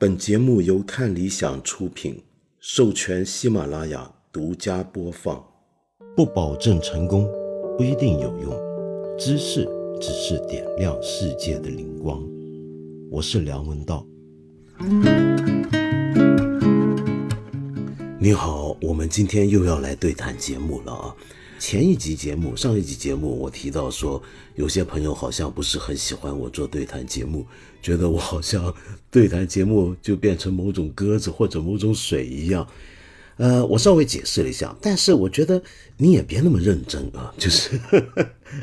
[0.00, 2.22] 本节目由看理想出品，
[2.60, 5.44] 授权喜马拉雅独家播放。
[6.16, 7.28] 不保证成功，
[7.76, 9.18] 不一定有用。
[9.18, 9.68] 知识
[10.00, 12.22] 只是点亮世界的灵光。
[13.10, 14.06] 我是梁文道。
[18.20, 21.16] 你好，我们今天又要来对谈节目了啊。
[21.58, 24.22] 前一集节目，上一集节目，我提到说，
[24.54, 27.44] 有些朋友好像不是很喜欢我做对谈节目，
[27.82, 28.72] 觉得我好像
[29.10, 32.66] 对谈节目就变成某种鸽子或者某种水一样。
[33.38, 35.60] 呃，我稍微解释了一下，但是我觉得
[35.96, 37.78] 你也别那么认真啊， 就是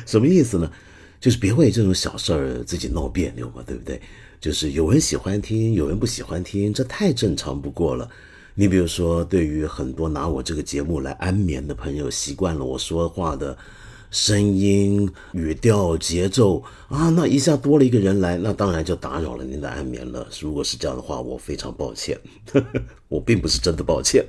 [0.06, 0.72] 什么意思呢？
[1.20, 4.00] 就是别为这种小事儿自己闹别扭嘛，对不对？
[4.40, 8.10] 就是有人喜欢听，有人不喜欢听，这太正常不过了。
[8.58, 13.58] 你比如说，对于很多拿我这个节目来安眠的朋友，习惯了我说话的
[14.10, 20.26] 声音、语调、节奏啊，那一下多了一个人来，那当然就打扰了您的安眠了。
[20.40, 22.18] 如果是这样的话，我非常抱歉，
[23.10, 24.24] 我并不是真的抱歉。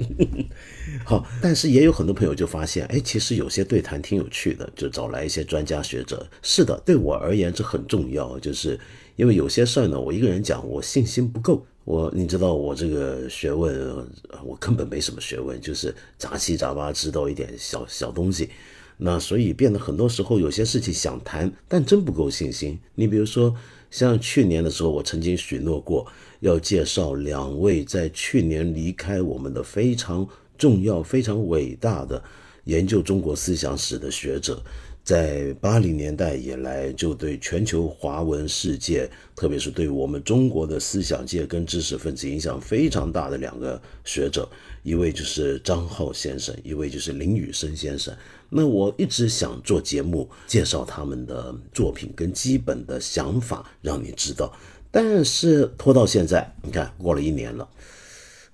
[1.07, 6.27] 好，但是也有很多朋友就发现，哎，其实有些对谈挺有趣的，就找来一些专家学者。
[6.43, 8.77] 是的，对我而言这很重要，就是
[9.15, 11.65] 因为有些事儿呢，我一个人讲，我信心不够。
[11.87, 14.05] 我你知道我这个学问，
[14.45, 18.51] 我根本没什么学问，就是杂七杂八知道一点小小东西，
[18.97, 22.77] 那所以变得很多时候有些事情想谈，但真不够信心。
[22.97, 23.55] 你比如说
[23.89, 26.05] 像去年的时候，我曾经许诺过
[26.41, 32.21] 要介绍两位在去年离开我们的非常重要、非常伟大的
[32.65, 34.61] 研究中国思想史的学者。
[35.07, 44.49] 在八零年代以来，就对全球华文世界，特别是对我们中国的思想界跟知识分子影响非常大的两个学者，
[44.83, 48.13] 一位就是张浩先生，一位就是林宇生先生。
[48.49, 54.53] 那我一直想做节目介绍他们的作品跟基本的想法，让你知道，
[54.91, 57.69] 但是拖到现在，你看过了一年了。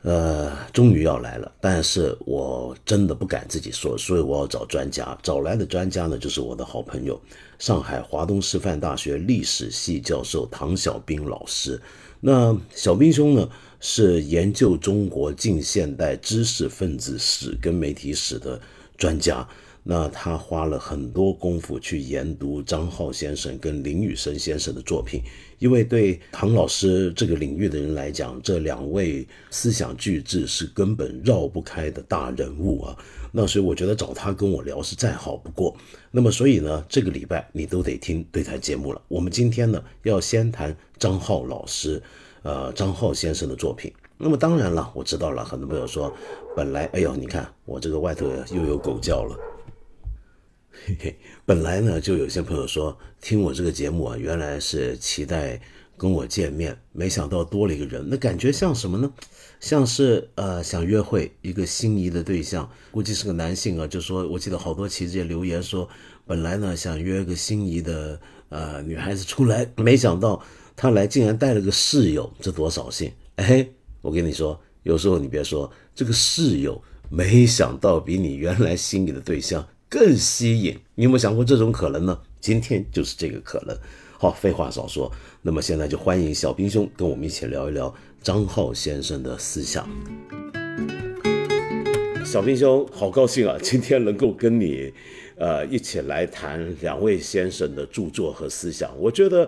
[0.02, 5.16] 呃，终于要来了，但是我真的不敢自己说，所以我要找专家。
[5.22, 7.20] 找来的专家呢，就是我的好朋友，
[7.58, 11.80] 上海华东师范大学历史系教授唐小兵老师。
[12.20, 18.60] 那小兵兄呢，是研究中国近现代知识分子史跟媒体史的
[18.98, 19.48] 专家。
[19.84, 25.20] 那他花了很多功夫去研读张浩先生跟林雨生先生的作品，
[25.58, 32.96] 因为对唐老师这个领域的人来讲，这两位思想巨制是根本绕不开的大人物啊。
[33.32, 35.74] 那所以我觉得找他跟我聊是再好不过。
[36.10, 39.02] 那么所以呢，这个礼拜你都得听对谈节目了。
[39.08, 42.00] 我们今天呢要先谈张浩老师，
[42.42, 43.92] 呃，张浩先生的作品。
[44.16, 46.14] 那么当然了，我知道了，很多朋友说，
[46.54, 49.36] 本来哎呦，你看我这个外头又有狗叫了。
[50.84, 55.60] 嘿嘿，本来呢，就有些朋友说听我这个节目啊，原来是期待
[55.96, 59.12] 跟我见面，没想到多了一个人，那感觉像什么呢？
[59.60, 65.88] 像是呃想约会一个心仪的对象，估计是个男性啊，就说我记得好多期这些留言说，
[66.26, 70.42] 本来呢想约个心仪的呃女孩子出来，没想到
[70.74, 73.12] 他来竟然带了个室友，这多扫兴！
[73.36, 73.64] 哎，
[74.00, 79.64] 我跟你说，有时候你别说这个室友，没想到比你原来心仪的对象。
[79.92, 82.18] 更吸引，你有没有想过这种可能呢？
[82.40, 83.76] 今天就是这个可能。
[84.18, 89.86] 好，废话少说，那么现在就欢迎小兵兄跟我们一起聊一聊张浩先生的思想。
[92.24, 94.90] 小兵兄，好高兴啊，今天能够跟你，
[95.36, 98.90] 呃，一起来谈两位先生的著作和思想。
[98.98, 99.46] 我觉得。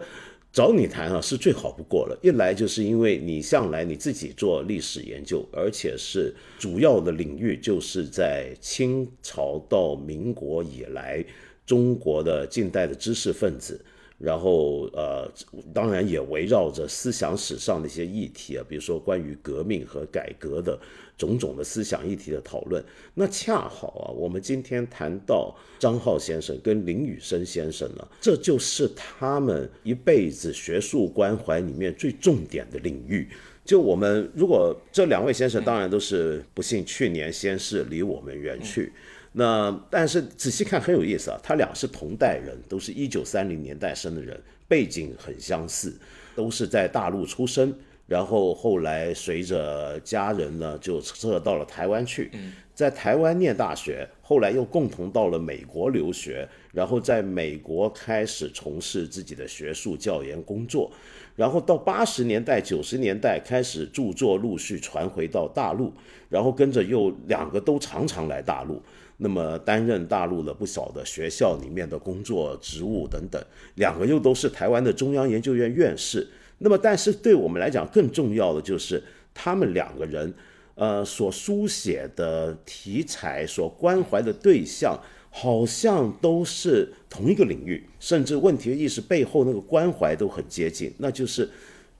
[0.54, 2.16] 找你谈啊是最好不过了。
[2.22, 11.24] 一来就是因为你向来你自己做历史研究，而且是主要的领域就是在清朝到民国以来
[11.66, 13.84] 中国的近代的知识分子。
[14.16, 15.28] 然后，呃，
[15.74, 20.78] 当然也围绕着思想史上的一些议题啊，比如说关于革命和改革的
[21.16, 22.84] 种种的思想议题的讨论。
[23.14, 33.28] 那恰好啊，我们今天谈到张浩先生跟林宇生先生呢，这就是他们一辈子学术关怀里面最重点的领域。
[33.64, 38.92] 就我们如果这两位先生，当然都是不幸去年先逝，离我们远去。
[39.32, 45.92] 那但是仔细看很有意思啊，他俩是同代人，都是一九三零年代生的人，背景很相似，
[46.36, 47.74] 都是在大陆出生，
[48.06, 52.30] 然后后来随着家人呢就撤到了台湾去，
[52.74, 60.92] 在台湾念大学，后来又共同到了美国留学，然后在美国开始从事自己的学术教研工作，
[61.34, 65.90] 然后到八十年代九十年代开始著作陆续传回到大陆，
[66.28, 68.82] 然后跟着又两个都常常来大陆。
[69.16, 73.40] 那么担任大陆的不少的学校里面的工作职务等等，
[73.76, 76.26] 两个又都是台湾的中央研究院院士。
[76.64, 79.02] 那么，但是对我们来讲，更重要的就是
[79.34, 80.32] 他们两个人，
[80.74, 91.48] 呃，所书写的题材、所关怀的对象，好像都是同一个领域，甚至问题意识背后那个关怀都很接近，那就是。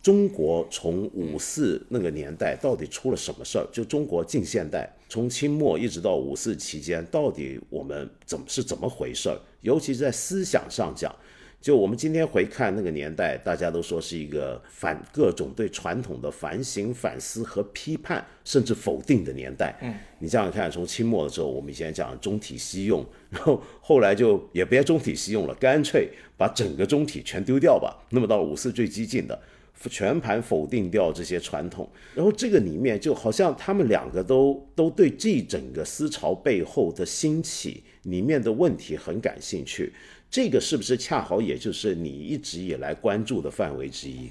[0.04, 3.66] 中国从五四那个年代到底出了什么事儿？
[3.72, 9.40] 就中国近现代，从清末一直到五四期间，到底我们怎么是怎么回事儿？
[9.62, 11.10] 尤其是在思想上讲，
[11.64, 19.74] 就我们今天回看那个年代，大家都说是一个反各种对传统的反省、反思和批判，甚至否定的年代。
[19.80, 27.96] 嗯，你想想看，从清末的时候，我们以前讲中体西用，然后后来就也别中体西用了，干脆把整个中体全丢掉吧。
[28.10, 29.40] 那么到五四最激进的。
[29.90, 39.92] 全盘否定掉这些传统，然后这个里面就好像他们两个都都对这整个思潮背后的兴起里面的问题很感兴趣，
[40.34, 44.28] 这个是不是恰好也就是你一直以来关注的范围之一？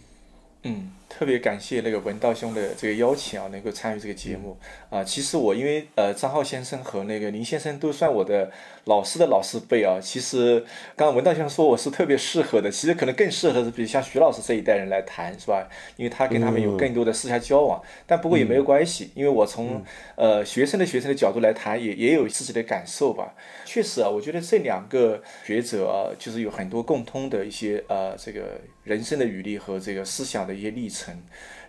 [0.64, 4.58] 嗯，特别感谢那个文道兄的这个邀请啊，能够参与这个节目
[4.90, 5.04] 啊。
[5.04, 8.52] 其实我因为呃张浩先生和那个林先生都算我的
[8.86, 10.00] 老师的老师辈啊。
[10.02, 10.60] 其实
[10.96, 15.70] 刚刚文道先生说我是特别适合的，其实可能更适合的是比如像徐老师这一代人来谈，是吧？
[15.98, 17.82] 因为他跟他们有更多的私下交往。
[18.08, 19.84] 但不过也没有关系，因为我从
[20.16, 23.36] 呃学生的学生的角度来谈，也也有自己的感受吧。
[23.66, 28.60] 确实啊，我觉得这两个学者啊，就是有很多共通的一些呃这个。
[28.84, 31.03] 人生的履历和这个思想的一些历程，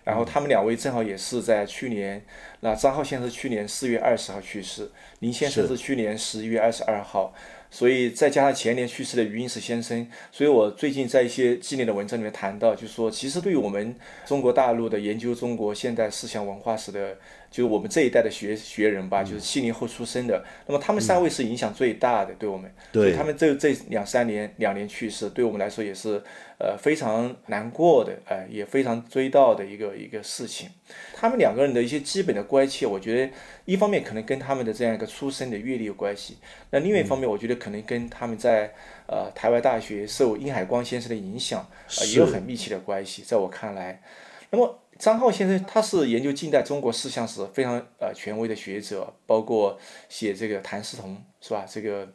[0.03, 2.23] 然后他们两位正好也是在去年，
[2.59, 7.33] 那张浩先生去年四月二十号去世，林先生是去年十一月二十二号，
[7.71, 13.95] 所以再加上前年去世的余英时先生，所以我最近在一些纪念的文章里面谈到，就是说其实对于我们
[14.25, 17.17] 中国大陆的研究中国现代思想文化史的。
[17.55, 26.21] 就是我们这一代的学学人吧，就是七零后出生的，那么他们三位是影响最大的，对我们，所以他们这这两三年两年去世，对我们来说也是
[26.59, 30.67] 呃非常难过的，呃也非常追悼的一个一个事情。
[31.13, 36.37] 他们两个人的一些基本的关系，我觉得一方面可能跟他们的这样一个出生的阅历有关系，
[36.71, 38.73] 那另外一方面，我觉得可能跟他们在
[39.07, 41.65] 呃台湾大学受殷海光先生的影响
[42.07, 43.21] 也有很密切的关系。
[43.21, 44.01] 在我看来，
[44.49, 44.81] 那么。
[44.97, 49.77] 张浩先生，他是研究近代中国思想史非常呃权威的学者，包括
[50.07, 51.65] 写这个谭嗣同是吧？
[51.69, 52.07] 这个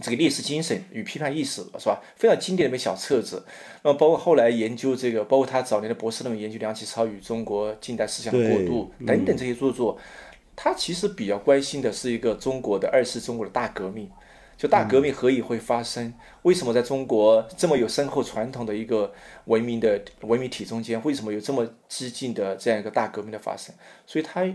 [0.00, 2.02] 这个历史精神与批判意识是吧？
[2.16, 3.44] 非常经典的一本小册子。
[3.82, 9.96] 那么包括后来研究这个，包括他早年的博士论文研究梁启超与中国近代思想的过渡等等这些著作，
[10.56, 14.10] 他其实比较关心的是一个中国的二次中国的大革命。
[14.60, 16.12] 就大革命何以会发生？
[16.42, 19.10] 为什么在中国这么有深厚传统的一个
[19.46, 23.74] 文明的文明体中间，为什么有这么激进的这样一个大革命的发生？
[24.06, 24.46] 所以他，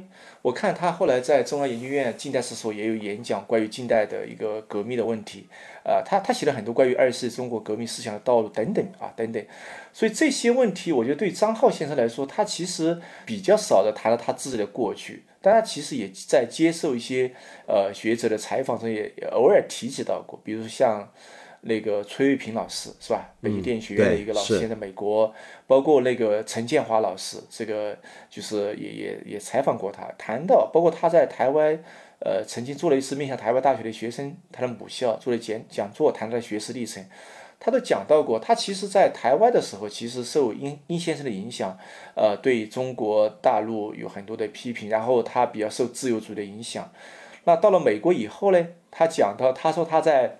[0.44, 5.48] 我看他后来在中央研究院近代史所也有演讲关于近代的一个革命的问题，
[5.84, 9.44] 啊，他他写了很多关于二次中国革命思想的道路等等啊等等。
[9.92, 15.24] 所以这些问题，我觉得对张浩先生来说，他其实比较少的谈了他自己的过去。
[15.46, 17.32] 大家其实也在接受一些
[17.68, 21.08] 呃学者的采访中，也偶尔提及到过，比如像
[21.62, 23.30] 那个崔玉平老师是吧？
[23.42, 25.32] 北京电影学院的一个老师，现在美国，
[25.68, 27.96] 包括那个陈建华老师，这个
[28.28, 31.80] 就是也也也采访过他，谈到包括他在台湾
[32.18, 37.06] 呃曾经做了一次面向台湾大学的学生，他的母校做了讲讲座，谈他的学识历程。
[37.66, 41.76] 他都讲到过，他其实在台湾的时候，其实受殷殷先生的影响，
[42.14, 46.88] 呃，对中国大陆有很多的批评，然后他比较受自由主义的影响。
[47.46, 50.38] 那到了美国以后呢，他讲到，他说他在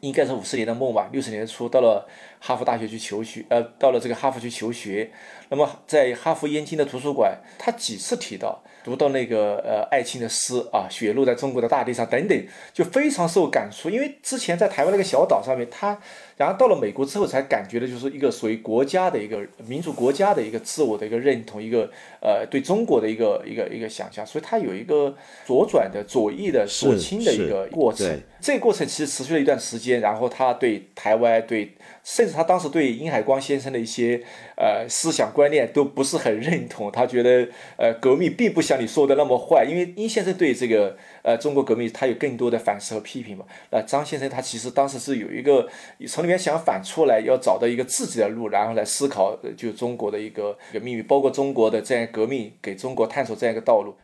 [0.00, 2.06] 应该是五十年的末吧，六十年初到了
[2.38, 5.10] 哈佛大学去求学，呃，到了这个哈佛去求学。
[5.48, 8.62] 那么在哈佛燕京的图书馆，他几次提到。
[8.84, 12.36] 读到那个呃艾青的诗啊，雪落在中国的大地上等等，
[12.72, 13.88] 就非常受感触。
[13.88, 15.96] 因为之前在台湾那个小岛上面，他
[16.36, 24.26] 然后到了美国之后才感觉的就是一个属于国家的一个民主国家的一个自我的一个认同，一个呃对中国的一个一个一个想象。
[24.26, 25.14] 所以他有一个
[25.46, 28.20] 左转的左翼的左倾的一个过程。
[28.40, 31.72] 这个过程其实持续了一段时间，然后他对台湾对。
[32.04, 34.20] 甚至他当时对殷海光先生的一些
[34.56, 37.46] 呃思想观念都不是很认同，他觉得
[37.76, 43.44] 呃革命并不像你说的那么坏，因为殷先生对这个呃中国革命他有更多的反思和批评嘛。
[43.70, 45.68] 那张先生他其实当时是有一个
[46.06, 53.94] 从里面想反出来，要找到一个自己的路，然后来思考就中国的一个一个命运，包括中国的这样革命给中国探索这样一个道路。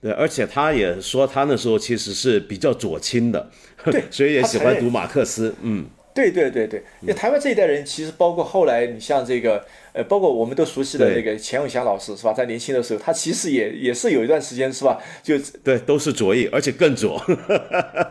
[0.00, 3.50] 对，而且他也说他那时候其实是比较左倾的，
[3.84, 5.86] 对， 所以也喜欢读马克思，嗯。
[6.14, 12.32] 对对对对，那台湾这一代人其实包括后来，你像这个，呃，包括我们都熟悉的那个钱永祥老师，是吧？
[12.32, 15.00] 在年轻的时候，他其实也也是有一段时间，是吧？
[15.22, 17.18] 就对，都是左翼，而且更左。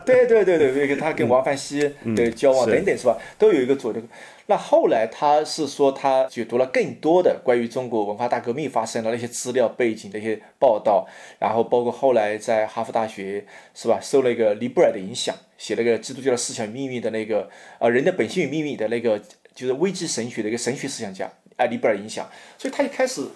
[0.04, 3.16] 对对对对，那个他跟王范西的交往等等，是吧？
[3.38, 4.00] 都有一个左的。
[4.46, 11.06] 那后来他是说，他就读了更多的关于中国文化大革命发生的那些资料背景的一些报道，
[11.38, 13.44] 然后包括后来在哈佛大学
[13.74, 19.20] 是吧，受那个尼布尔的影响，写那个基督教的思想命运的那个呃人的本性与命运的那个
[19.54, 23.26] 就是危机神学的一个神学思想家，啊尼布尔影响，所以他一开始。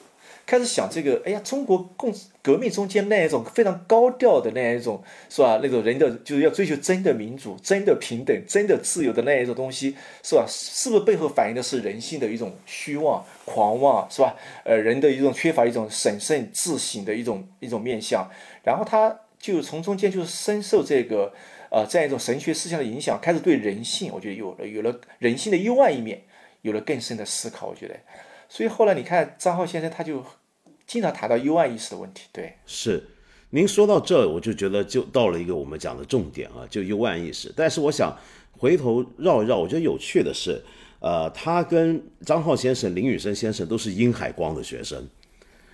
[0.47, 5.59] 开始想这个，哎呀，中国共革命中间那一种非常高调的那一种，是吧？
[5.61, 10.47] 那种人的就是要追求真的民主、真的平等、真的自由的那一种东西，是吧？
[10.49, 14.37] 是不是背后反映的是人性的一种虚妄、狂妄，是吧？
[14.65, 18.25] 呃，人的一种缺乏一种审慎自省的一种一种面相，
[18.63, 21.33] 然后他就从中间就是深受这个
[21.71, 26.23] 呃这样一种神学思想的影响，开始对人性，我觉得有了有了人性的幽暗一面，
[26.63, 27.97] 有了更深的思考，我觉得。
[28.49, 30.25] 所以后来你看张浩先生，他就
[30.87, 32.29] 经常谈到幽暗意识的问题。
[32.33, 33.03] 对，是，
[33.51, 37.53] 您说到这，我就觉得就到了一个我们讲的重点啊，就幽暗意识。
[37.57, 38.17] 但是我想
[38.53, 40.63] 回头绕一绕，我觉得有趣的是，
[41.01, 45.07] 呃，他跟张浩先生、林宇生先生都是殷海光的学生。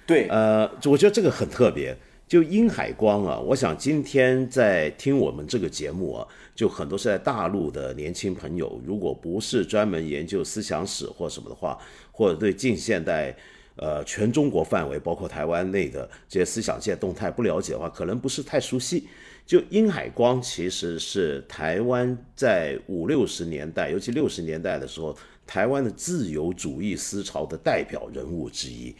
[0.06, 1.96] 对，呃，我觉得这个很特别。
[2.28, 11.78] 就殷海光啊，我想今天在听我们这个节目啊，就很多是在大陆的年轻朋友，如果不是专门研究思想史或什么的话，
[12.12, 13.34] 或者对近现代，
[13.74, 19.08] 呃，全中国范围，包括台湾内的这些思想界动态不了解的话，可能不是太熟悉。
[19.44, 28.94] 就殷海光其实是台湾在五六十年代，尤其六十年代的时候，台湾的自由主义思潮的代表人物之一。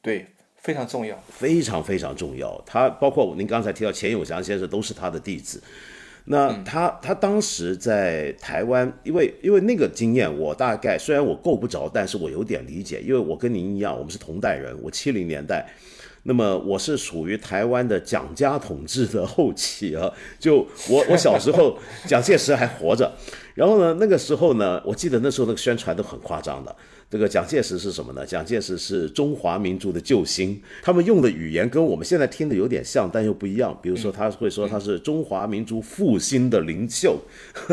[0.00, 0.26] 对。
[0.60, 2.60] 非常重要，非常非常重要。
[2.66, 5.62] 他包括您刚才提到钱永祥先生，都是他的弟子。
[6.30, 15.66] 那他他当时在台湾，因为因为那个经验，我大概虽然我够不着，但是我有点理解，因为我跟您一样，我们是同代人，我七零年代。
[16.24, 20.56] 那么我是属于台湾的蒋家统治的后期啊，就
[20.90, 23.10] 我我小时候蒋介石还活着，
[23.58, 26.74] 然后呢那个时候呢，我记得那时候那个宣传都很夸张的。
[27.10, 28.24] 这个蒋介石是什么呢？
[28.24, 33.76] 蒋介石是中华民族的救星，他们用的语言跟我们现在听的有点像，但又不一样。
[33.82, 37.18] 比如说他会说他是中华民族复兴的领袖，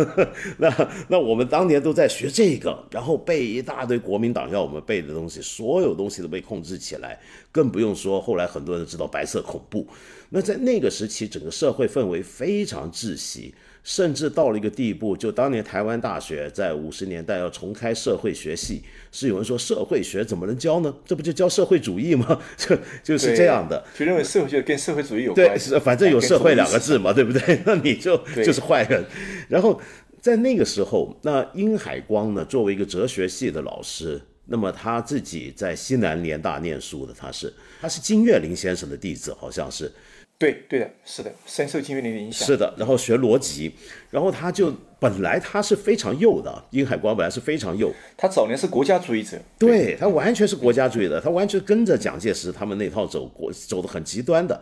[0.57, 7.19] 那那我们当年都在学这个，然后背一大堆国民党要我们背的东西，所有东西都被控制起来，
[7.51, 9.85] 更不用说后来很多人知道白色恐怖。
[10.29, 13.53] 那在那个时期，整个社会氛围非常窒息。
[13.85, 20.91] 甚至到了一个地步，就当年台湾大学在五十年代要重开社会学系，是有人说社会学怎么能教呢？
[21.05, 22.41] 这不就教社会主义吗？
[22.57, 25.69] 就就是这样的，就认为社会学跟社会主义有关系。
[25.69, 27.61] 对，反正有社会两个字嘛，对不对？
[27.63, 29.05] 那你就就是坏人。
[29.47, 29.79] 然后
[30.19, 39.91] 在那个时候，那殷海光呢，作为一个哲学系的老师，那么他自己在西南联大念书的，他是他是金岳霖先生的弟子，好像是。
[40.37, 42.45] 对对的，是的，深受金岳霖的影响。
[42.45, 43.71] 是的，然后学逻辑，
[44.09, 47.89] 然后他就本来他是非常右的，殷海光本来是非常右。
[48.17, 54.59] 他早年是国家主义者，对他完全是国家主义的，他完全跟着蒋介石他们那套走，国，走的很极端的。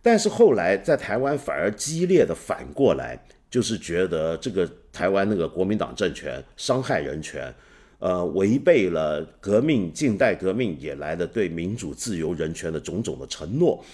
[0.00, 3.20] 但是后来在台湾反而激烈的反过来，
[3.50, 7.52] 就是觉得这个台湾那个国民党政权伤害人权，
[7.98, 13.84] 呃，违背了革命近代革命以来的对民主自由人权的种种的承诺。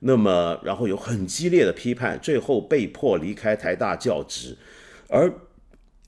[0.00, 4.56] 那么，然后有很激烈的批判，最后被迫离开台大教职，
[5.08, 5.32] 而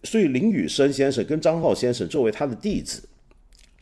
[0.05, 3.09] 所以林宇生先生跟张浩先生作为他的弟子，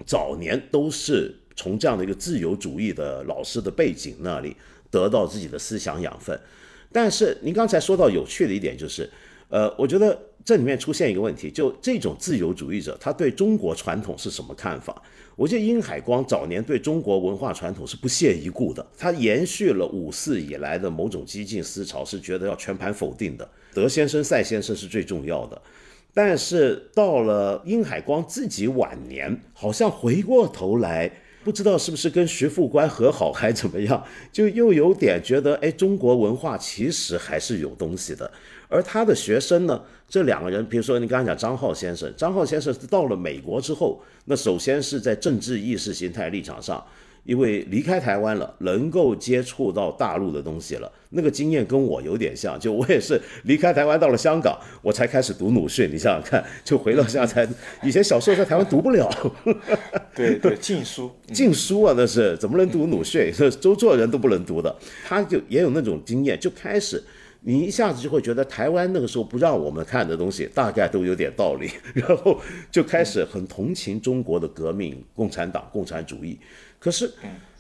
[0.07, 4.57] 早年都是从这样的一个自由主义的老师的背景那里
[4.91, 6.41] 得到自己的思想养分。
[6.91, 9.11] 但是您刚才说到有趣的一点就是，
[9.49, 15.02] 呃，我觉得这里面出现一个问题，就这种自由主义者他对中国传统是什么看法？
[15.37, 23.47] 我觉得殷海光早年对中国文化传统是不屑一顾的，他延续了五四以来的某种激进思潮，是觉得要全盘否定的。
[23.75, 25.61] 德先生、赛先生是最重要的，
[26.14, 31.12] 但是到了殷海光自己晚年，好像回过头来，
[31.49, 38.31] 不知道是不是跟徐副官和好还怎么样， 就又有点觉得，哎，中国文化其实还是有东西的。
[38.69, 39.83] 而他的学生呢？
[40.07, 46.85] 这两个人，比如说你刚才讲张浩先生，张浩先生到了美国之后，那首先是在政治意识形态立场上，
[47.28, 55.90] 因为离开台湾了，能够接触到大陆的东西了，那个经验跟我有点像，就我也是离开台湾到了香港，我才开始读鲁迅。
[55.92, 57.47] 你想想看，就回到家才，
[57.82, 59.06] 以前小时候在台湾读不了。
[60.16, 63.30] 对对，禁书， 禁书啊，那是怎么能读鲁迅？
[63.61, 67.04] 周作人都不能读的，他就也有那种经验，就开始。
[67.40, 72.37] 你一下子就会觉得台湾那个时候不让我们看的东西大概都有点道理， 然后
[72.68, 76.37] 就开始很同情中国的革命、共产党、共产主义。
[76.78, 77.12] 可是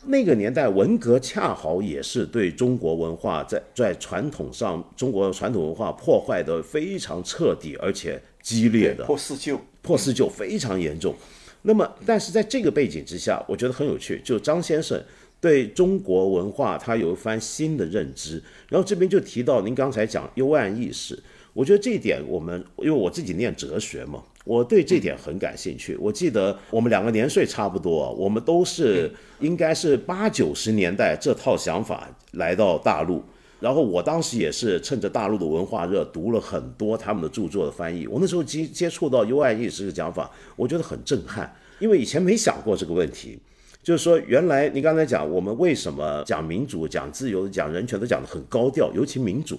[0.06, 9.60] 那个年代文革恰好也是对中国文化在在传统上中国传统文化破坏的非常彻底而且激烈的破四旧。
[9.82, 11.14] 破四旧非常严重。
[11.62, 15.02] 那么，但是在这个背景之下，我觉得很有趣，就张先生
[15.40, 18.42] 对中国文化他有一番新的认知。
[18.68, 21.18] 然后这边就提到您刚才讲幽暗意识，
[21.58, 25.96] 我觉得这一点我们因为我自己念哲学嘛，我对这点很感兴趣。
[26.00, 29.10] 我记得我们两个年岁差不多，我们都是
[29.40, 33.20] 应该是八九十年代这套想法来到大陆。
[33.58, 38.06] 然后我当时也是趁着大陆的文化热，读了很多他们的著作的翻译。
[38.06, 43.36] 我那时候接接触到 U I 意识的讲法，我觉得很震撼，因为以前没想过这个问题。
[43.82, 49.58] 就是说，原来你刚才讲，我们为什么讲民主、讲自由、讲人权都讲得很高调，尤其民主，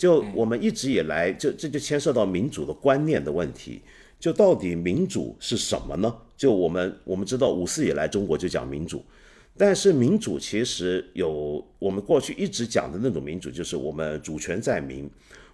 [0.00, 3.82] 就我们一直以来，就这就牵涉到民主的观念的问题。
[4.18, 6.14] 就到底民主是什么呢？
[6.38, 9.04] 就我们我们知道五四以来中国就讲民主。
[9.58, 15.06] 但是民主其实有我们过去一直讲的那种民主，就是我们主权在民，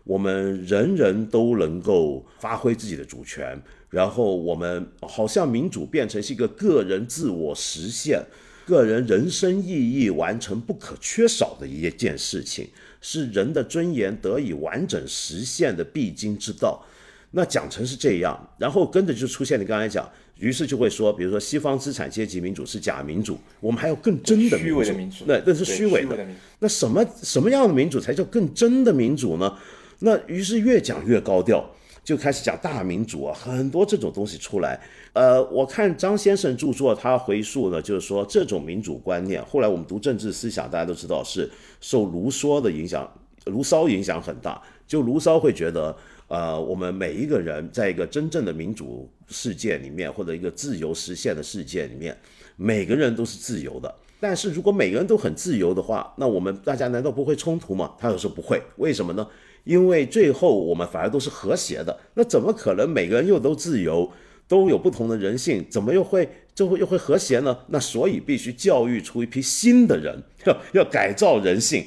[0.05, 3.61] 我们人人都能够发挥自己的主权，
[3.91, 8.25] 然后我们好像民主变成是一个个人自我实现、
[8.65, 12.69] 个人人生意义完成不可缺少的一件事情，
[13.01, 16.85] 是人的尊严得以完整实现的必经之道。
[17.33, 20.09] 那讲成是这样，然后跟着就出现你刚才讲。
[20.39, 26.27] 于是就会说，比如说西方资产阶级民主是假民主，我们还有更真的民主，那那是虚伪的。
[26.59, 29.57] 那什么什么样的民主才叫更真的民主呢？
[30.01, 31.75] 那于是越讲越高调，
[32.07, 34.81] 就开始讲大民主啊，很多这种东西出来。
[35.13, 43.13] 呃，我看张先生著作，他回溯呢，就是说这种民主观念，后来我们读政治思想，大家都知道是受卢梭的影响，
[43.47, 44.63] 卢骚影响很大。
[44.87, 45.95] 就卢骚会觉得。
[46.29, 52.19] 呃，我们每一个人在一个真正的民主世界里面，或者一个自由实现的世界里面，
[52.57, 53.95] 每个人都是自由的。
[54.19, 57.95] 但是如果每个人都很自由的话，那我们大家难道不会冲突吗？
[57.97, 59.25] 他有时候不会，为什么呢？
[59.67, 61.95] 因为最后我们反而都是和谐的。
[62.15, 64.11] 那怎么可能每个人又都自由，
[64.49, 67.59] 都有不同的人性，怎么又会就会又会和谐呢？
[67.67, 71.85] 那所以必须教育出一批新的人，要 要改造人性，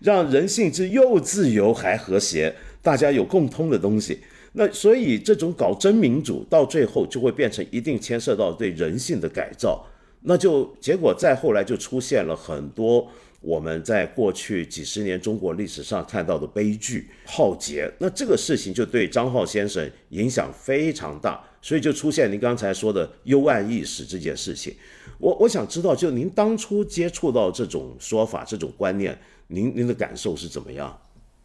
[0.00, 2.54] 让人性之又自由还和谐。
[2.82, 4.18] 大家有共通的东西，
[4.54, 9.86] 那所以这种搞真民主到最后就会变成一定牵涉到对人性的改造，
[10.22, 13.08] 那就结果再后来就出现了很多
[13.42, 24.74] 我们在过去几十年中国历史上看到的悲剧浩劫，那这个事情就对张浩先生影响非常大，所以就出现您刚才说的幽暗意识这件事情。
[25.18, 30.98] 我我想知道，就您当初接触到这种说法、这种观念，您您的感受是怎么样？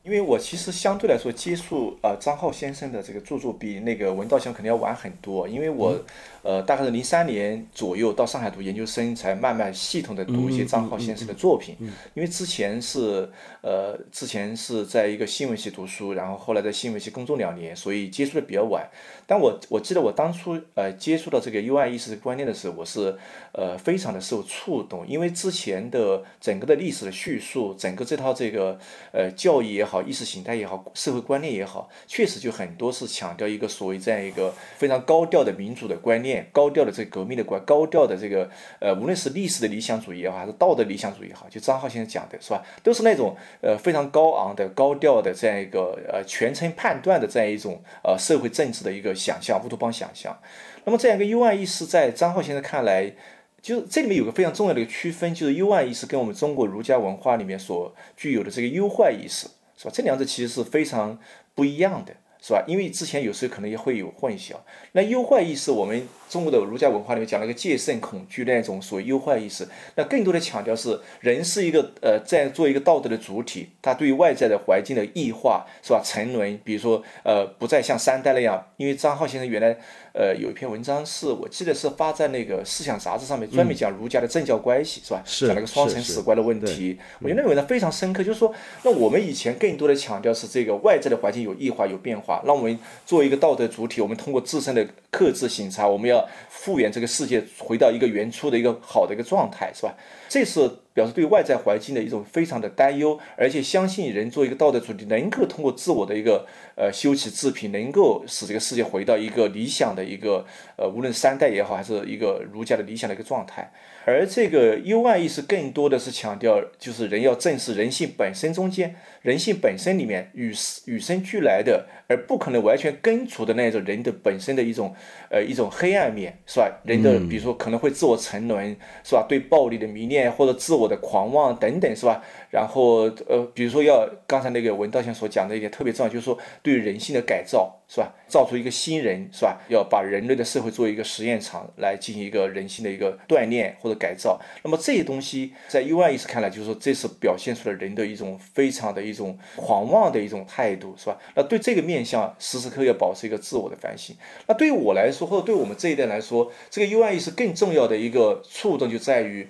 [0.03, 5.99] 因为我其实相对来说接触呃张浩先生的这个著作比那个文道祥肯定要晚很多，因为我
[6.47, 11.75] 呃大概是零三年左右到上海读研究生，才慢慢系统的读一些张浩先生的作品。
[12.13, 13.29] 因为之前是
[13.61, 18.89] 呃之前是在一个新闻系读书，然后后来在新闻系工作两年，所以接触的比较晚。
[19.25, 23.13] 但我我记得我当初呃接触到这个 UI 意识观念的时候，我是
[23.51, 28.79] 呃非常的受触动，因为之前的整个的历史的叙述，整个这套这个
[29.11, 29.97] 呃教育也好。
[30.07, 50.37] 意识形态也好，社会观念也好，确实就很多是强调一个所谓这样一个非常高调的民主的观念，高调的这个革命的观，高调的这个呃，无论是历史的理想主义也好，还是道德理想主义也好，就张浩先生讲的是吧，都是那种呃非常高昂的、高调的这样一个呃全程判断的这样一种呃社会政治的一个想象，乌托邦想象。
[50.85, 53.13] 那么这样一个幽暗意识，在张浩先生看来。
[53.59, 59.49] 就是这里面有个非常重要的一个区分，就是幽暗意识跟我们中国儒家文化里面所具有的这个忧患意识。
[59.75, 59.91] 是吧？
[59.93, 61.19] 这两者其实是非常
[61.53, 62.13] 不一样的，
[62.47, 62.63] 是吧？
[62.65, 64.53] 因为之前有时候可能也会有混淆。
[64.93, 76.01] 那忧患意识，我们中国的儒家文化里面讲了一个戒慎恐惧那种所谓忧患意识，那更多的强调是人是一个呃，在做一个道德的主体，他对于外在的环境的异化，是吧？
[76.01, 78.65] 沉沦，比如说呃，不再像三代那样。
[78.77, 79.77] 因为张浩先生原来。
[80.13, 85.21] 呃，有一篇文章是我记得是发在那个思想杂志上面，专门讲儒家的政教关系，是吧？
[85.23, 86.97] 讲了个双层史观的问题。
[87.19, 99.95] 我觉得那个文章非常深刻，就是说，那我们以前更多的强调是这个外在的环境有异化、有变化，让我们作为一个道德主体，我们通过自身的克制省察，我们要复原这个世界，回到一个原初的一个好的一个状态，是吧？
[100.29, 110.43] 这是表示对外在环境的一种非常的担忧，而且相信人做一个道德主体，能够通过自我的一个呃修齐自平，能够使这个世界回到一个理想的一个
[110.75, 113.71] 呃，无论三代也好，还是一个儒家的理想的一个状态。
[114.05, 120.51] 而这个幽暗意识更多的是强调，就是人要正视人性本身中间，人性本身里面与
[120.85, 124.95] 与生俱来的，而不可能完全根除的那种人的本身的一种
[125.29, 126.71] 呃一种黑暗面，是吧？
[126.85, 129.23] 人的比如说可能会自我沉沦，是吧？
[129.29, 130.86] 对暴力的迷恋或者自我。
[130.87, 132.23] 的狂妄等等，是吧？
[132.51, 138.13] 然后呃，比如说要刚才那个文道先所讲的一点特别重要，就是说对人性的改造，是吧？
[138.27, 139.57] 造出一个新人，是吧？
[139.69, 144.39] 要把人类的社会作为一个实验场来进行一个人性的一个锻炼或者改造。
[144.63, 151.17] 那么这些东西在 UI 意识看来，就是说这是表现出了人的一种非常的一种狂妄的一种态度，是吧？
[151.35, 154.15] 那对这个面向，时时刻要保持一个自我的反省。
[154.47, 159.47] 那对于我来说，或者对我们这一代来说，这个 UI 意识更重要的一个触动就在于。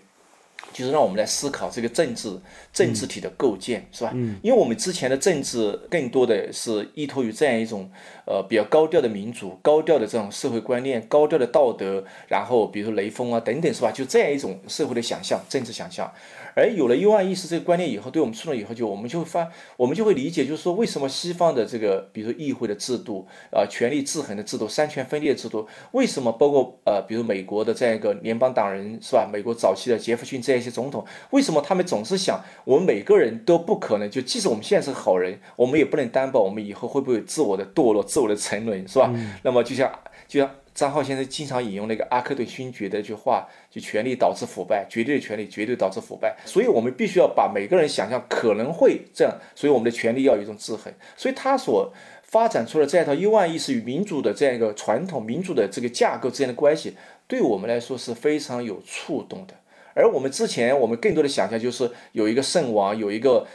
[0.78, 2.30] 就是让我们来思考这个政治
[2.72, 4.12] 政治体的构建，是吧？
[4.13, 7.90] 嗯，因为我们之前的政治更多的是依托于这样一种
[8.26, 13.92] 呃比较高调的民主、高调的这种社会观念、高调的道德，然后比如说雷锋啊等等，是吧？
[13.92, 16.12] 就这样一种社会的想象、政治想象。
[16.58, 29.30] 而有了 U I 意识这个观念以后，对我们触动以后，就我们就会发，我们就会理解，就是说为什么西方的这个，比如说议会的制度，啊，权力制衡的制度，三权分立的制度，为什么包括呃，比如美国的这样一个联邦党人是吧？
[29.32, 39.13] 美国早期的杰弗逊这样一些总统，为什么他们总是想，我们每个人都不可能，就即使我们现在是好人，我们也不能担保我们以后会不会自我的堕落、自我的沉沦，是吧？
[39.43, 39.91] 那么就像
[40.28, 40.50] 就像。
[40.78, 46.38] 张浩先生经常引用那个阿克顿勋爵的一句话，就权力导致腐败，绝对的权力绝对导致腐败。
[46.46, 50.94] 所以，我们必须要把每个人想象可能会这样，所以我们的权力要有一种制衡。
[51.16, 56.96] 所以，他所发展出了这样一套幽暗意识与民主的这样一个传统民主的这个架构之间的关系，
[57.28, 59.56] 对我们来说是非常有触动的。
[59.96, 63.48] 而我们之前，我们更多的想象就是有一个圣王，有一个。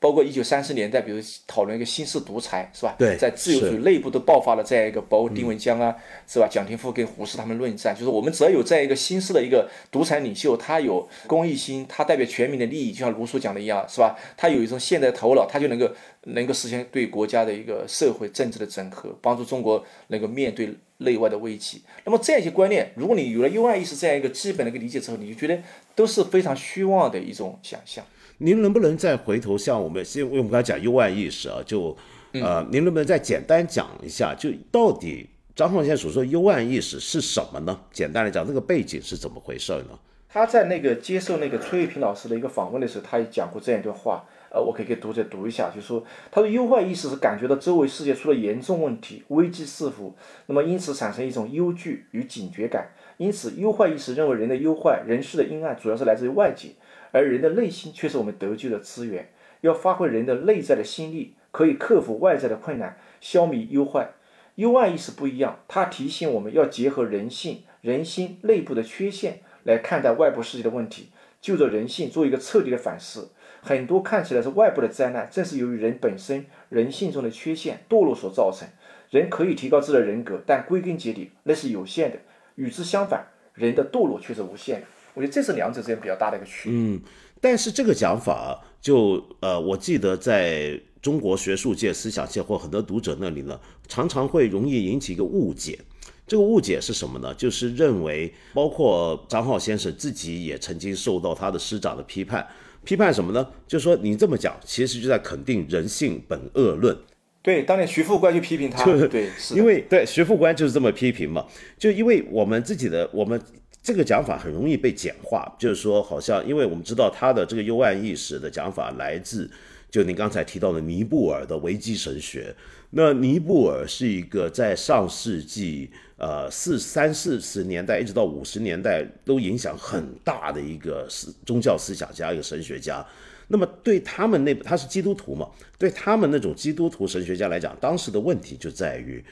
[0.00, 2.96] 包括一九三十年代，比如讨论一个新式独裁，是吧？
[2.98, 5.94] 对，在自由主义内部都爆发了这样一个，包括丁文江啊，
[6.26, 6.48] 是吧？
[6.50, 14.16] 蒋廷富跟胡适他们论战，就是我们只要有这样一个新式的一个独裁领袖，他有公益心，他代表全民的利益，就像卢梭讲的一样，是吧？
[14.38, 15.86] 他有一种现代头脑，他就能够
[16.24, 21.82] 能够实现对国家的一个社会政治的整合，帮助中国能够面对内外的危机。
[22.06, 25.62] 那么这样一些观念，如果你有了 U I 意识这样一个基本的一个理解之后，你就觉得
[25.94, 28.02] 都是非常虚妄的一种想象。
[28.42, 31.94] 您能不能再回头像我们，因为我们刚才讲幽暗意识啊，就
[32.32, 37.80] 呃，您能不能再简单讲一下，就到底张浩先生所说幽暗意识是什么呢？
[37.92, 39.98] 简单来讲，这个背景是怎么回事呢？
[40.32, 50.14] 他在那个接受那个崔玉平老师的一个访问的时候，他也讲过这样一段话，呃，我可以给读者读一下，就说他的忧患意识是感觉到周围世界出了严重问题，危机四伏，
[50.46, 56.68] 那么因此产生一种忧惧与警觉感，因此忧患意识认为人的忧患、人世的阴暗主要是来自于外界。
[57.12, 64.12] 而人的内心却是我们得救的资源，要发挥人的内在的心力，可以克服外在的困难，消弭忧患。
[64.56, 73.30] 忧患意识不一样，它提醒我们要结合人性、人心内部的缺陷来看待外部世界的问题，就着人性做一个彻底的反思。
[73.62, 78.68] 很多看起来是外部的灾难，正是由于人本身人性中的缺陷堕落所造成。
[79.10, 82.18] 人可以提高自己的人格，但归根结底那是有限的。
[82.54, 84.86] 与之相反，人的堕落却是无限的。
[85.14, 86.78] 我觉得这是两者之间比较大的一个区别。
[86.78, 87.00] 嗯，
[87.40, 95.78] 但是这个讲法，就呃，我记得在中国学术界、思想界或很多读者那里呢，常常会容易引起一个误解。
[96.26, 97.34] 这个误解是什么呢？
[97.34, 102.46] 就是认为，包括张浩先生自己也曾经受到他的师长的批判。
[102.84, 103.46] 批判什么呢？
[103.66, 106.96] 就是说你这么讲，其实就在肯定人性本恶论。
[107.42, 108.84] 对，当年徐副官就批评他。
[108.84, 111.46] 对，因为对徐副官就是这么批评嘛。
[111.76, 113.40] 就因为我们自己的我们。
[113.82, 119.50] 这个讲法很容易被简化，就是说，好像因为我们知道他的这个幽暗意识的讲法来自，
[119.90, 122.54] 就您刚才提到的尼布尔的维基神学。
[122.90, 133.02] 那尼布尔是一个在上世纪呃四三四十年代一直到五十年代都影响很大的一个思宗教思想家，一个神学家。
[133.48, 135.48] 那么对他们那他是基督徒嘛？
[135.78, 139.24] 对他们那种基督徒神学家来讲，当时的问题就在于。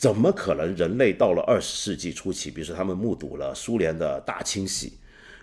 [0.00, 4.94] 怎么可能人类到了二十世纪初期，比如说他们目睹了苏联的大清洗，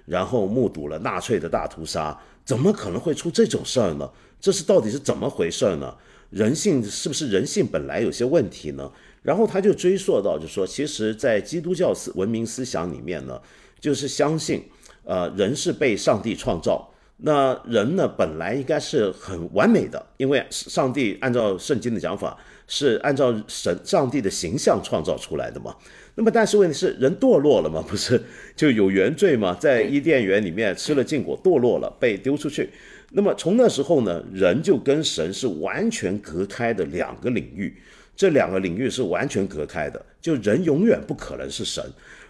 [0.07, 4.09] 然后目睹了纳粹的大屠杀，怎么可能会出这种事儿呢？
[4.41, 5.95] 这是到底是怎么回事呢？
[6.31, 8.91] 人性是不是人性本来有些问题呢？
[9.21, 13.39] 然后他就追溯到，就说其实，在基督教思文明思想里面呢，
[13.79, 14.63] 就是相信，
[15.03, 16.91] 呃，人是被上帝创造。
[17.17, 22.37] 那人呢，本来应该是很完美的，因为上帝按照圣经的讲法，
[22.67, 25.75] 是按照神上帝的形象创造出来的嘛。
[26.15, 27.81] 那么，但是问题是，人堕落了嘛？
[27.87, 28.21] 不是
[28.55, 29.53] 就有原罪嘛？
[29.59, 32.69] 在伊甸园里面吃了禁果，堕落了，被丢出去。
[33.11, 37.75] 那么从那时候呢，人就跟神是完全隔开的两个领域，
[38.15, 41.83] 这两个领域是完全隔开的，就人永远不可能是神。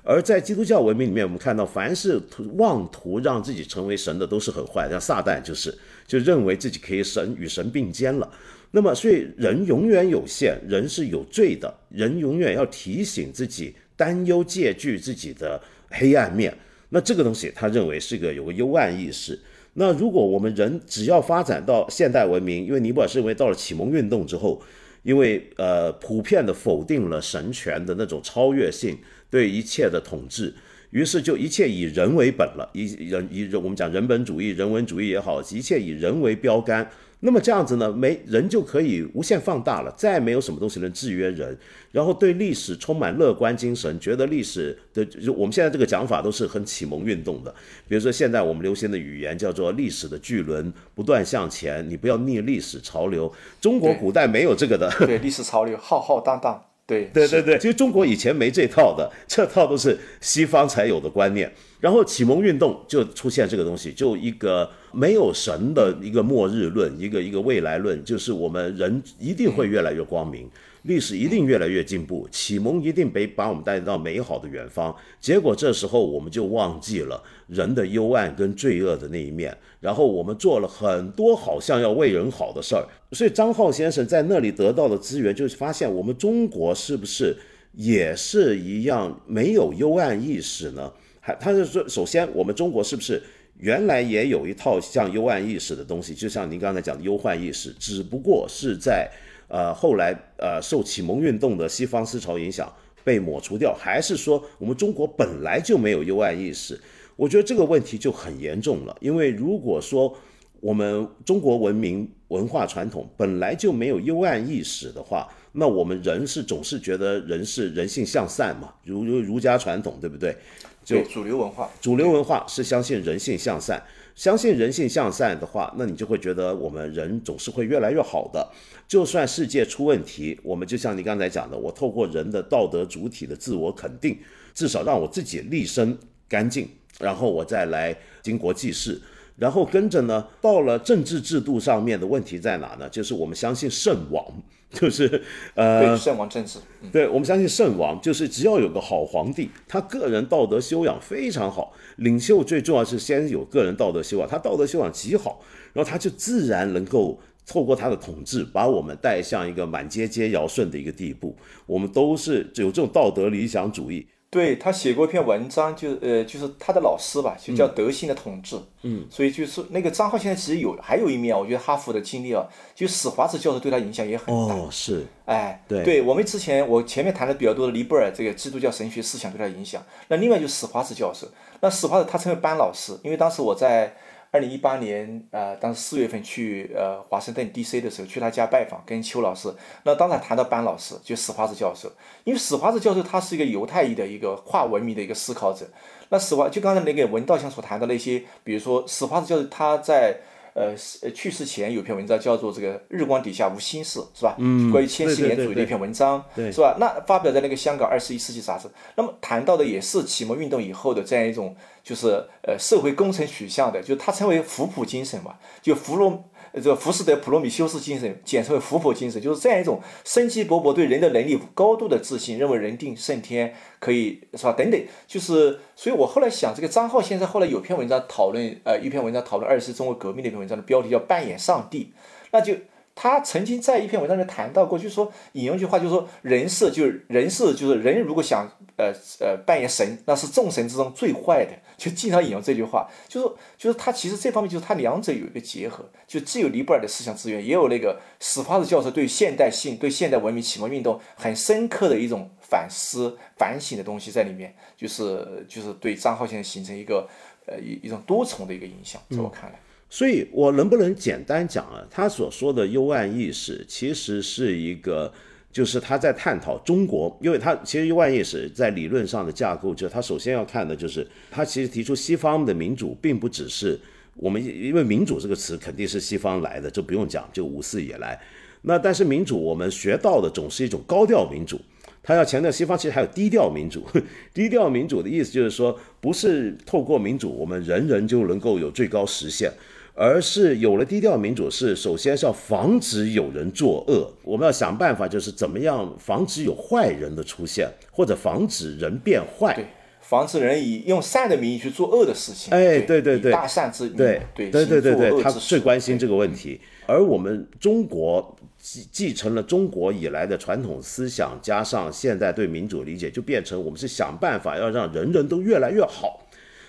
[0.04, 2.22] 而在基督教文明里面，我们看到，凡是
[2.58, 5.74] 妄图让自己成为神的，都是很坏，像撒旦就是，
[6.06, 8.30] 就认为自己可以神与神并肩了。
[8.72, 16.56] 那么，所以人永远有限，人是有罪的，人永远要提醒自己，担忧戒惧自己的黑暗面。
[16.90, 19.40] 那这个东西，他认为是个有个幽暗意识。
[19.74, 24.62] 那如果我们人只要发展到现代文明，因为尼泊尔是认为到了启蒙运动之后，
[25.04, 28.98] 因为呃普遍的否定了神权的那种超越性
[29.30, 30.54] 对一切的统治，
[30.90, 36.90] 于是就一切以人为本了，以人以人我们讲人本主义、人文主义也好，一切以人为标杆。
[37.20, 41.58] 那么这样子呢，没人就可以无限放大了，再没有什么东西能制约人。
[41.92, 47.52] 然后对历史充满乐观精神，觉得历史的就我们现在这个讲法都是很启蒙运动的。
[47.88, 53.34] 比如说现在我们流行的语言叫做历史的巨轮不断向前，你不要逆历史潮流。
[53.60, 61.52] 中国古代没有这个的，对历史潮流浩浩荡荡，对对对对，其实中国以前没这套的，这套都是西方才有的观念。
[61.82, 70.50] 然后启蒙运动就出现这个东西，就一个没有神的一个末日论，一个一个未来论，就是我们人一定会越来越光明，
[70.88, 74.96] 历史一定越来越进步，启蒙一定被把我们带到美好的远方。
[75.20, 82.88] 结果这时候我们就忘记了人的幽暗跟罪恶的那一面，然后我们做了很多好像要为人好的事儿。
[83.12, 87.36] 所以张浩先生在那里得到的资源，就是发现我们中国是不是
[87.74, 90.90] 也是一样没有幽暗意识呢？
[91.20, 93.22] 还他是说，首先，我们中国是不是
[93.60, 96.16] 原来也有一套像幽暗意识的东西？
[96.16, 99.12] 就像您刚才讲的忧患意识，只不过是在
[99.48, 102.72] 呃后来呃受启蒙运动的西方思潮影响
[103.04, 106.80] 被抹除掉，还是说我们中国本来就没有幽暗意识？
[107.16, 108.96] 我觉得这个问题就很严重了。
[109.00, 110.16] 因为如果说
[110.60, 120.36] 我们中国文明文化传统本来就没有幽暗意识的话，那我们人是总是觉得人是人性向善嘛，儒儒儒家传统，对不对？
[120.84, 123.82] 就主流文化，主流文化是相信人性向善，
[124.18, 128.52] 相信人性向善的话，那你就会觉得我们人总是会越来越好的。
[128.88, 134.18] 就算世界出问题，我们就像你刚才讲的，我透过人的道德主体的自我肯定，
[134.56, 135.96] 至少让我自己立身
[136.28, 136.68] 干净，
[137.00, 139.00] 然后我再来经国济世。
[139.36, 142.90] 然后跟着呢，到了政治制度上面的问题在哪呢？
[142.90, 144.26] 就是我们相信圣王。
[144.72, 145.24] 就是
[145.56, 146.60] 呃，圣王政治，
[146.92, 155.42] 对我们相信圣王，就是只要有个好皇帝，他个人道德修养非常好，领袖最重要是先有个人道德修养，他道德修养极好，
[155.74, 161.36] 然后他就自然能够透过他的统治，把我们带向一个满街皆尧舜的一个地步。
[161.66, 164.06] 我们都是有这种道德理想主义。
[164.38, 168.56] 对他写过一篇文章，就呃，就是他的老师吧，就叫德性的统治。
[168.84, 172.46] 嗯，所以就是那个张浩现在其实有还有一面，我觉得哈佛的经历啊，
[172.76, 174.54] 就史华子教授对他影响也很大。
[174.54, 181.28] 哦，是，哎，对，对我们之前我前面谈的比较多的尼泊尔这个基督教神学思想对他影响，那另外就是史华子教授，
[181.62, 183.96] 那史华子他成为班老师，因为当时我在。
[184.38, 187.82] 二零一八年，呃，当时四月份去呃华盛顿 D.C.
[187.82, 189.52] 的时候，去他家拜访，跟邱老师。
[189.84, 191.92] 那当然谈到班老师，就史华子教授，
[192.24, 195.66] 因为史华子教授他是一个犹太裔的一个跨文明的一个思考者。
[196.10, 200.18] 那史华就刚才那个文道祥所谈的那些，比如说史华子教授他在。
[200.58, 200.76] 呃，
[201.14, 204.36] 去世前有篇文章叫做《这个日光底下无心事》，是吧？
[204.40, 204.72] 嗯。
[204.72, 206.76] 关于千禧年主义的一篇文章，对，是吧？
[206.80, 208.68] 那发表在那个香港二十一世纪杂志。
[208.96, 212.08] 那么谈到的也是启蒙运动以后的这样一种，就是
[212.42, 216.24] 呃社会工程取向的，就它称为福普精神嘛，就弗洛。
[216.54, 224.54] 这个浮士德普罗米修斯精神，简称为福普精神，就是这样一种生机勃勃、对人的能力高度的自信，认为人定胜天，可以是吧？
[224.54, 231.94] 等等，就是，所以我后来想，这个张浩先生后来有篇文章讨论，呃，一篇文章讨论二次中国革命的一篇文章的标题叫“扮演上帝”，
[232.32, 232.54] 那就。
[233.00, 257.08] 他曾经在一篇文章里谈到过，就是说引用一句话，就是说人是就是人是就是人，如果想呃呃扮演神，那是众神之中最坏的，就经常引用这句话，就是就是他其实这方面就是他两者有一个结合，就既有尼泊尔的思想资源，也有那个史帕斯教授对现代性、对现代文明启蒙运动很深刻的一种反思、反省的东西在里面，就是就是对张浩先生形成一个
[257.46, 259.60] 呃一一种多重的一个影响，在我看来。
[259.90, 261.82] 所以，我能不能简单讲啊？
[261.90, 265.12] 他所说的幽暗意识，其实是一个，
[265.50, 273.80] 就是他在探讨中国，因为他其实幽暗意识在理论上的架构，就他首先要看的就是，他其实提出西方的民主，并不只是
[274.16, 278.20] 我们，因为民主这个词肯定是西方来的，这不用讲，就五四以来。
[278.64, 281.62] 那但是民主，我们学到的总是一种高调民主，
[282.04, 283.86] 他要强调西方其实还有低调民主。
[284.34, 289.50] 低调民主的意思就是说，不是透过民主，我们人人就能够有最高实现。
[290.00, 299.66] 而是有了低调民主，是首先是要防止有人作恶，我们要想办法，就是怎么样防止有坏人的出现，或者防止人变坏，对，
[300.00, 302.54] 防止人以用善的名义去做恶的事情。
[302.54, 306.62] 哎，对对对，大善之对对对对对对，他最关心这个问题。
[306.86, 316.22] 而我们中国继继承了中国以来的传统思想，加上现在对民主理解，就变成我们是想办法要让人人都越来越好。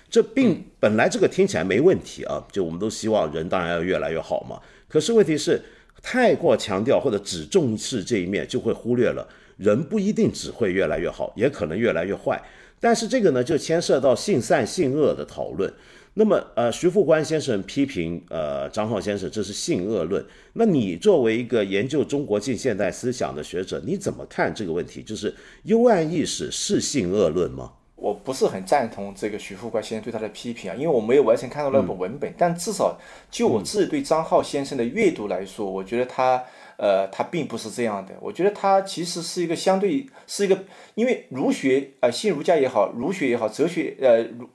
[0.09, 4.59] 这并本来这个听起来没问题啊，就我们都希望人当然要越来越好嘛。
[4.87, 5.61] 可是问题是，
[6.01, 12.41] 太过强调或者只重视这一面，就会忽略了人不一定只会越来越好，也可能越来越坏。
[12.79, 15.71] 但是这个呢，就牵涉到性善性恶的讨论。
[16.15, 20.25] 那么，呃，徐复观先生批评呃张浩先生这是性恶论。
[20.53, 25.03] 那你作为一个研究中国近现代思想的学者，你怎么看这个问题？
[25.03, 27.73] 就是幽暗意识是性恶论吗？
[28.01, 32.33] 我不是很赞同这个徐复观先生对他的批评啊，因为我没有完全看到那本文本。
[32.37, 32.97] 但至少
[33.29, 36.43] 就我自己对张浩先生的阅读来说，我觉得他
[36.77, 38.13] 呃他并不是这样的。
[38.21, 40.57] 我觉得他其实是一个相对是一个，
[40.95, 44.49] 因为儒学啊，新儒家也好，儒学也好，哲学呃儒。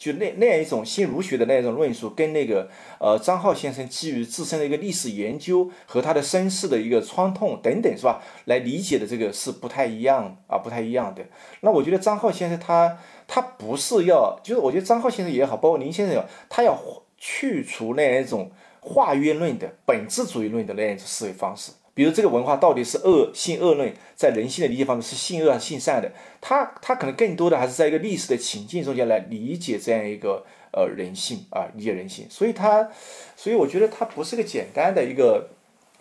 [0.00, 8.22] 就那那样一种新儒学的那种论述，跟那个呃张浩先生基于自身的一个历史研究和他的身世的一个创痛等等，是吧？
[8.46, 11.22] 来理解的这个是不太一样啊，不太一样的。
[11.60, 16.74] 那我觉得张浩先生他他不是要，就是我觉得张浩先生也好，包括林先生也好，他要
[17.18, 21.72] 去除那样一种化约论的本质主义论的那样一种思维方式。
[22.00, 26.10] 比如这个文化到底是恶性恶论，在人性的理解方面是性恶还是性善的？
[26.40, 32.26] 他他可能更多的还是在一个历史的情境中间来理解这样一个呃人性啊，理解人性。
[32.30, 32.88] 所以他，
[33.36, 35.50] 所以我觉得他不是个简单的一个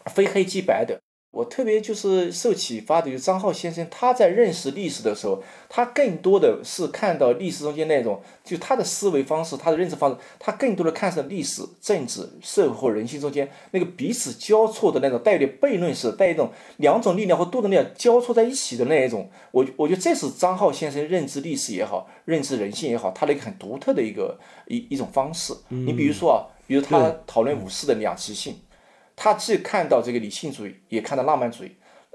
[0.05, 0.97] 非黑即白的。
[1.31, 19.29] 我特别就是受启发的，就是张浩先生，他在认识历史的时候，他更多的是看到历史中间那种，就他的思维方式，他的认识方式，他更多的看上历史、政治、社会和人性中间那个彼此交错的那种，带有点悖论式，带一种两种力量或多种力量交错在一起的那一种。
[19.51, 25.53] 我我觉得这是张浩先生认知历史也好，认知人性也好，他的一个很独特的一个一一种方式。
[25.69, 28.55] 你比如说啊，比如他讨论武士的两极性。
[29.21, 31.71] 他既看到这个理性主义，也看到浪漫主义，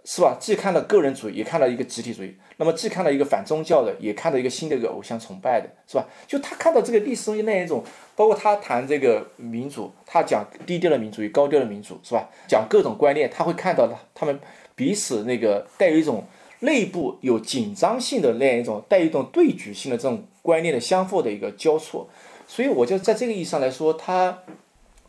[0.07, 0.35] 是吧？
[0.41, 2.35] 既看到个人主义，也看到一个集体主义。
[2.57, 6.07] 那么既看到一个反宗教的，也看到一个新的一个偶像崇拜的，是吧？
[6.27, 7.85] 就他看到这个历史中间那一种，
[8.17, 12.27] 包括他谈这个民主，他讲低调的民主与高调的民主，是吧？
[12.49, 14.41] 讲各种观念，他会看到他他们
[14.75, 16.25] 彼此那个带有一种
[16.61, 22.09] 内部有紧张性的那样一种带一种对举性的这种观念的相互的一个交错。
[22.47, 24.39] 所以我就在这个意义上来说，他。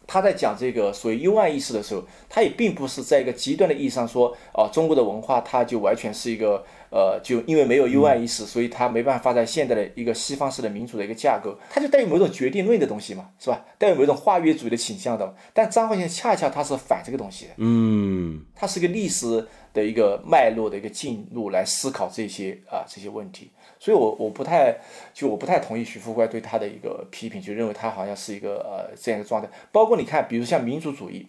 [0.07, 13.65] 他在讲这个所谓幽暗意识的时候，他也并不是在一个极端的意义上说，啊，中国的文化它就完全是一个，呃，就因为没有幽暗意识，所以它没办法在现代的一个西方式的民主的一个架构，它就带有某种决定论的东西嘛，是吧？
[13.77, 15.35] 带有某种化约主义的倾向的。
[15.53, 23.51] 但张焕先生恰恰他是反这个东西的，嗯，他是个历史的一个脉络的一个进入来思考这些啊这些问题。
[23.85, 24.75] 所以，我我不太
[25.13, 29.47] 就我不太同意徐富怪对他的一个批评，就认为他好像是一个呃这样一个状态。
[29.71, 31.27] 包括你看，比如像民族主义，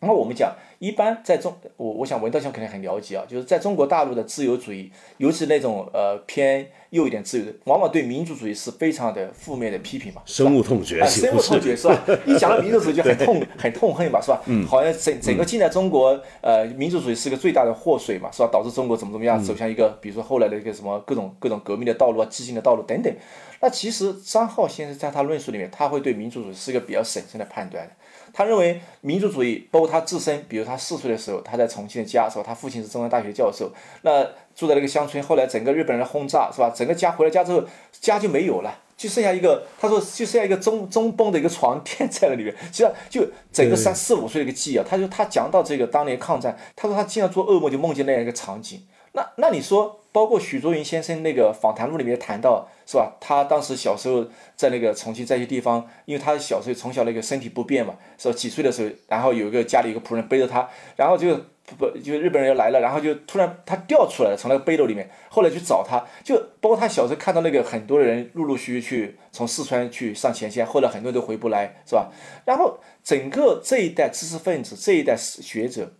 [0.00, 0.56] 那我们讲。
[0.78, 12.04] 一般在中，我我想文道兄肯定很了解啊，就是在中国大陆的自由主义，尤其那种呃偏右一点自由的，往往对民族主义是非常的负面的批评嘛，深恶痛绝，深恶痛绝是吧？
[12.26, 14.42] 一讲到民族主义就很痛很痛恨嘛，是吧？
[14.46, 18.48] 嗯，好像整整个近代中国，呃，民族主义是个最大的祸水嘛，是吧？
[18.52, 23.12] 导致中国怎么怎么样走向一个，比如说后来的一个什么各种各种革命的道路啊，激进的道路等等。
[23.60, 27.92] 那其实张浩先生在他论述里面，他会对民族主义是一个比较审慎的判断的。
[28.30, 32.44] 他认为民族主义，包括他自身，比如他四岁的时候，他在重庆的家，是吧？
[32.46, 33.70] 他父亲是中央大学教授，
[34.02, 34.24] 那
[34.54, 35.22] 住在那个乡村。
[35.22, 36.72] 后来整个日本人轰炸，是吧？
[36.74, 42.54] 整个家回了家之后，家就没有了，就剩下一个，他说就剩下一个中中崩的一个床垫在那里面。
[42.56, 48.86] 实际上，就整个三四五岁的一个记忆啊，他就他讲到这个当年抗战，他说他经常做噩梦，就梦见那样一个场景。
[49.12, 50.00] 那那你说？
[50.14, 53.16] 包括许卓云先生那个访谈录里面谈到，是吧？
[53.20, 54.24] 他当时小时候
[54.54, 58.34] 在那个重庆这些地方，因为他小时候从小那个身体不便嘛，是吧？
[58.36, 61.34] 几岁的时候，然后有一个家里有个仆人背着他，然后就
[61.76, 72.12] 不就日本人要来了，然后就突然他掉出来了，从那个背篓里面，后来去找他，就包括他小时候看到那个很多人陆陆续续去从四川去上前线，后来很多人都回不来，是吧？
[72.44, 75.90] 然后整个这一代知识分子，这一代学者。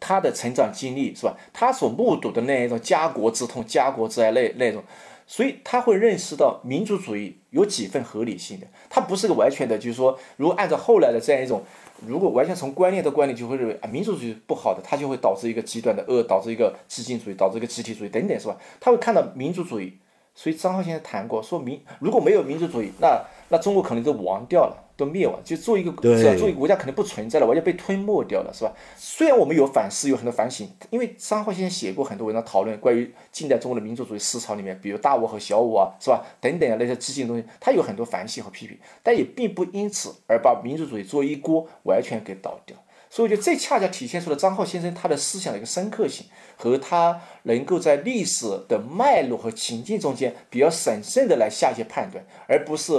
[0.00, 1.36] 他的成长经历是吧？
[1.52, 4.82] 他所目睹的那一种家国之痛、家国之爱那那种，
[5.26, 8.66] 所以他会认识到民族主义有几分合理性的。
[8.88, 11.62] 他不是个完全的，就是说，如果按照后来的这样一种，
[12.06, 18.56] 如果完全从观念的观念，就会认为啊，民族主义不好的，他就会导致一个极端的恶，导致一个激进主义，导致一个集体主义等等，是吧？
[18.80, 19.98] 他会看到民族主义。
[20.32, 24.89] 所以张浩先生谈过，说民如果没有民族主义，那那中国可能就亡掉了。
[25.00, 26.34] 都灭亡，就做一个是吧？
[26.36, 28.72] 做一个国家肯定不存在了，完全被吞没掉了，是吧？
[28.98, 36.22] 虽然我们有反思，有很多反省，因为张浩先生写过很多文章讨论关于近代中国的民族主义思潮里面，比如大我和小我啊，是吧？
[36.40, 42.76] 等等啊那些激进的东西，他有很多反省和批评，但也并不因此而把民族主义作为一锅完全给倒掉。
[43.12, 46.26] 所以我觉得这恰恰体现出了张浩先生他的思想的一个深刻性，
[46.56, 52.92] 和他能够在历史的脉络和情境中间比较审慎的来下一些判断，而不是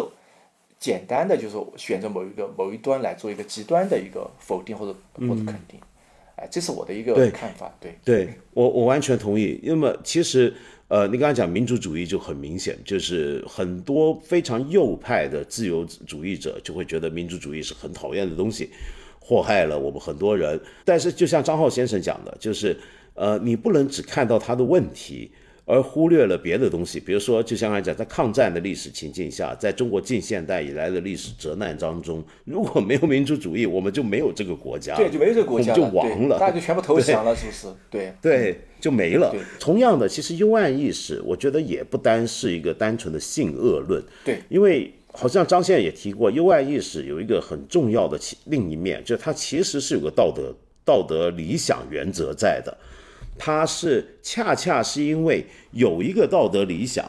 [0.81, 5.79] 简单的就是选择某一个某一端来做一个极端的一个否定或者或者肯定。
[6.35, 7.73] 哎，这是我的一个看法。
[7.79, 9.57] 对，对我我完全同意。
[9.63, 10.53] 那么其实。
[10.91, 18.69] 呃，你刚才讲民主主义就很明显，就是很多非常右派的自由主义者就会觉得民主主义是很讨厌的东西，
[19.17, 20.59] 祸害了我们很多人。
[20.83, 22.77] 但是就像张浩先生讲的，就是
[23.13, 25.31] 呃，你不能只看到他的问题。
[25.65, 37.67] 而忽略了别的东西，比如说，就像刚才讲，在抗战的历史情境下，在中国近现代以来的历史折难当中，如果没有民族主义，我们就没有这个国家，对，就没有这个国家，就亡了，大家就全部投降了，是不是？
[37.89, 39.33] 对，对，就没了。
[39.59, 50.53] 同样的，其实幽暗意识，我觉得也不单是一个单纯的性恶论，对，因为好像张先生也提过，幽暗意识有一个很重要的另一面，就是它其实是有个道德
[50.83, 52.75] 道德理想原则在的。
[53.37, 57.03] 它是恰恰是因为有一个道德理想，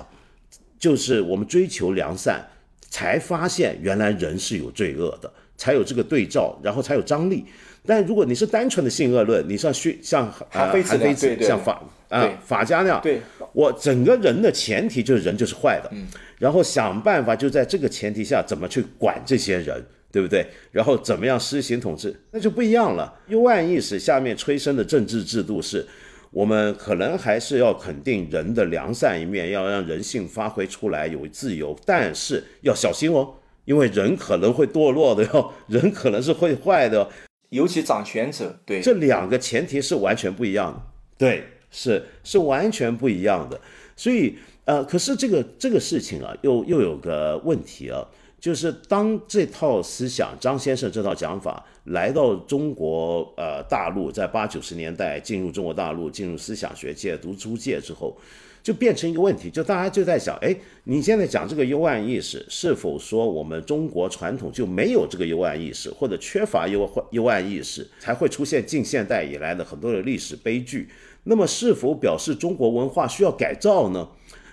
[0.79, 2.43] 就是我们追求良善，
[2.89, 7.45] 才发现原来人是有罪恶的，才有这个对照，然后才有张力。
[7.85, 13.21] 但如果你是单纯的性恶论，你像薛像啊韩非子像法啊法家那样，对，
[13.53, 15.91] 我整个人的前提就是人就是坏的，
[16.39, 19.85] 然后想办法就在这个前提下怎么去管这些人。
[20.13, 20.47] 对不对？
[20.71, 23.19] 然后怎么样施行统治，那就不一样了。
[23.29, 25.87] 幽暗意识下面催生的政治制度是。
[26.33, 33.35] 我们可能还是要肯定人的良善一面，要让人性发挥出来，有自由，但是要小心哦，
[33.67, 37.09] 因为人可能会堕落的哟， 人可能是会坏的，
[37.51, 38.59] 尤其掌权者。
[38.65, 40.83] 对，这两个前提是完全不一样的。
[41.19, 43.61] 对，是是完全不一样的。
[43.95, 48.05] 所以，呃，可是这个这个事情啊，又又有个问题啊。
[48.41, 58.17] 就是当这套思想，张先生这套讲法来到中国呃大陆，在八九十年代进入中国大陆，进入思想学界、读书界之后，
[58.63, 70.89] 就变成一个问题，就大家就在想，哎，你现在讲这个幽暗意识，是否说我们中国传统就没有这个幽暗意识，或者缺乏幽幽暗意识，才会出现近现代以来的很多的历史悲剧？
[71.25, 74.09] 那么是否表示中国文化需要改造呢？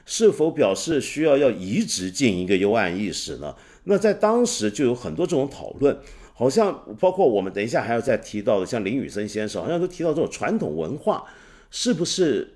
[0.06, 3.56] 是否表示需要要移植进一个幽暗意识呢？
[3.84, 5.96] 那在当时就有很多这种讨论，
[6.40, 11.26] 好像包括我们等一下还要再提到的，像林宇森先生，好像都提到这种传统文化
[11.70, 12.48] 是不是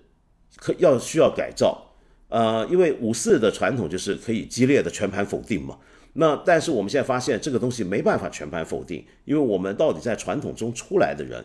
[0.55, 1.93] 可要需要改造？
[2.29, 5.77] 呃，因为五四的传统就是可以激烈的全盘否定嘛。
[6.13, 11.43] 那但是我们现在发现这个东西没办法全盘否定，因为我们到底在传统中出来的人，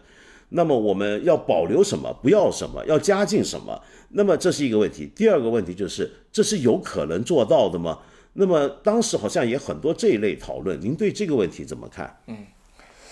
[0.50, 3.82] 那么我们要保留什么，不要什么，要加进什么？
[4.10, 5.10] 那么这是一个问题。
[5.12, 7.98] 第二个问题就是，这是有可能做到的吗？
[8.40, 12.20] 那么当时好像也很多这一类讨论，您对这个问题怎么看？
[12.28, 12.46] 嗯，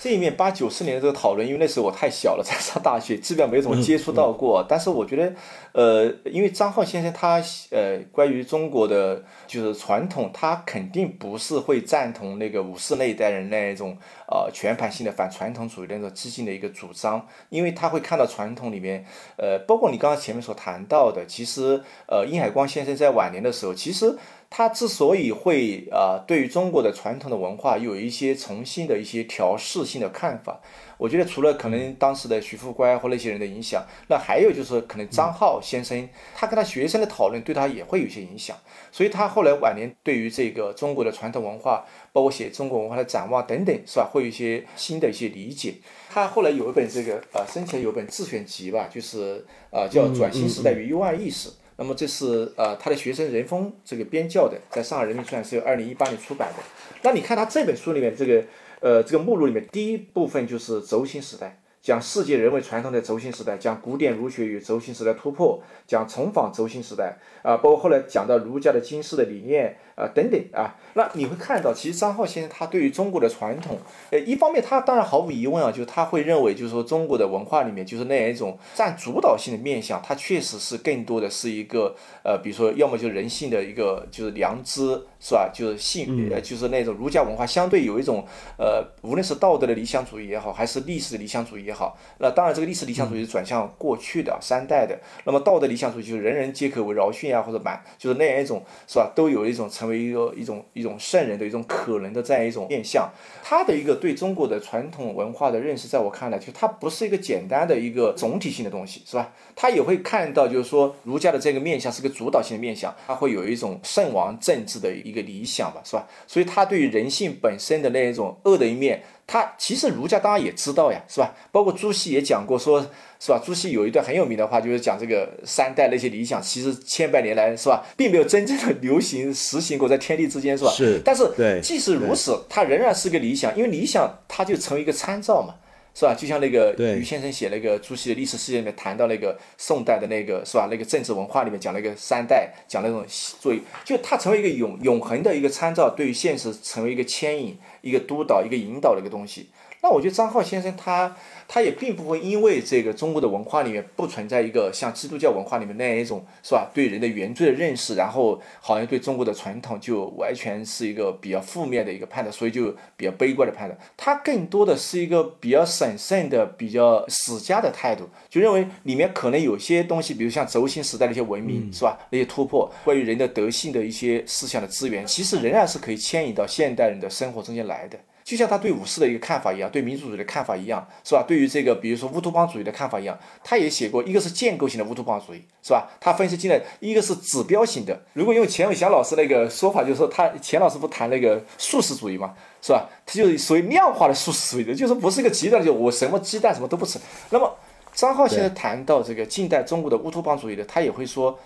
[0.00, 4.64] 这一面八九四年的这个讨论，因为那时候我太小了，在上大学，基本上没怎么接触到过。
[4.68, 5.34] 但是我觉得，
[5.72, 13.98] 呃，因为张浩先生他呃，关于中国的就是传统，他肯定不是会赞同那个五四那一代人那一种
[14.28, 19.04] 呃全盘性的反传统主义的那种激进的一个主张，因为他会看到传统里面，
[19.36, 24.16] 呃，包括你刚刚前面所谈到的，其实呃，殷海光先生在晚年的时候，其实。
[24.56, 30.58] 他之所以会啊，对于中国的传统的文化有一些重新的一些调试性的看法，
[30.96, 38.56] 我觉得除了可能当时的徐复乖或那些人的影响，那还有就是可能张浩先生他跟他学生的讨论对他也会有些影响，
[38.90, 44.08] 所以他后来晚年对于这个中国的传统文化，包括写中国文化的展望等等，是吧？
[44.10, 45.74] 会有一些新的一些理解。
[46.08, 51.50] 他后来有一本这个呃生前有本自选集吧，就是呃叫《转型时代与幽暗意识》。
[51.78, 56.62] 那么这是呃他的学生任峰这个编校的，在上海人民出版社二零一八年出版的。
[57.02, 58.44] 那你看他这本书里面这个
[58.80, 69.76] 呃这个目录里面第一部分就是轴心时代，讲世界人文传统的轴心时代，讲古典儒学与轴心时代突破，讲重访轴心时代啊，包括后来讲到儒家的经世的理念。
[69.96, 73.78] 啊，等等啊，那你会看到，其实张浩先生他对于中国的传统，
[74.10, 85.50] 呃，一方面他当然毫无疑问啊，就是他会认为，就是说中国的文化里面，就是那样一种占主导性的面相，它确实是更多的是一个，呃，比如说要么就是人性的一个就是良知，是吧？
[85.50, 88.22] 就是性，呃，就是那种儒家文化相对有一种，
[88.58, 99.10] 呃，无论是道德的理想主义也好，还是历史的理想主义也好，那当然这个历史理想主义是转向过去的三代的，那么道德理想主义就是人人皆可为饶训啊，或者满，就是那样一种，是吧？
[99.14, 99.85] 都有一种成。
[99.88, 103.08] 为一个一种一种圣人的一种可能的这样一种面相，
[103.42, 109.32] 他的一个对中国的传统文化的认识，在我看来，就他不是一个简单的一个总体性的东西，是吧？
[109.54, 116.06] 他也会看到，就是说儒家的这个面相是个主导性的面相，他会有一种圣王政治的一个理想吧，是吧？
[116.26, 119.02] 所以他对于人性本身的那一种恶的一面。
[119.28, 121.34] 他其实儒家当然也知道呀，是吧？
[121.50, 122.86] 包括朱熹也讲过，说
[123.18, 123.42] 是吧？
[123.44, 130.70] 朱熹有一段很有名的话，就是讲这个三代那些理想，其实千百年来是吧，并没有真正的 流行实行过在天地之间，是吧？
[130.70, 131.00] 是。
[131.04, 135.54] 但是，对，即使如此，它仍然是个理想，因为理想它就成为一个参照嘛。
[135.98, 136.14] 是吧？
[136.14, 140.68] 就像那个于先生写那个朱熹的历史事件里面谈到那个宋代的那个是吧？
[140.70, 143.02] 那个政治文化里面讲那个三代，讲那种
[143.40, 149.48] 作为，就它成为一个永永恒的一个参照，对于现实成为一个牵引、一个督导、一个引导的一个东西。
[149.86, 151.16] 那我觉得张浩先生他。
[151.48, 163.78] 他也并不会因为这个中国的文化里面不存在一个像基督教文化里面那样一种是吧对人的原罪的认识，然后好像对中国的传统就完全是一个比较负面的一个判断，所以就比较悲观的判断。
[163.96, 177.96] 他更多的是一个比较审慎的、比较史家的态度，就认为里面可能有些东西，比如像轴心时代的一些文明是吧，那些突破，关于人的德性的一些思想的资源，其实仍然是可以牵引到现代人的生活中间来的。
[178.26, 181.24] 就像他对武士的一个看法一样，对民主主义的看法一样，是吧？
[181.28, 185.88] 对于这个，比如说乌托邦主义的看法一样，他也写过，一个是建构型的乌托邦主义，是吧？
[186.00, 188.02] 他分析进来，一个是指标型的。
[188.14, 192.88] 如果用钱伟祥老师那个说法，就是说他钱老师不谈那个素食主义嘛，是吧？
[193.06, 196.98] 他就是属于量化的素食主义的，就是不是一个极端的，就我什么鸡蛋什么都不吃。
[197.30, 197.56] 那么
[197.94, 201.38] 张浩现在谈到这个近代中国的乌托邦主义的，他也会说。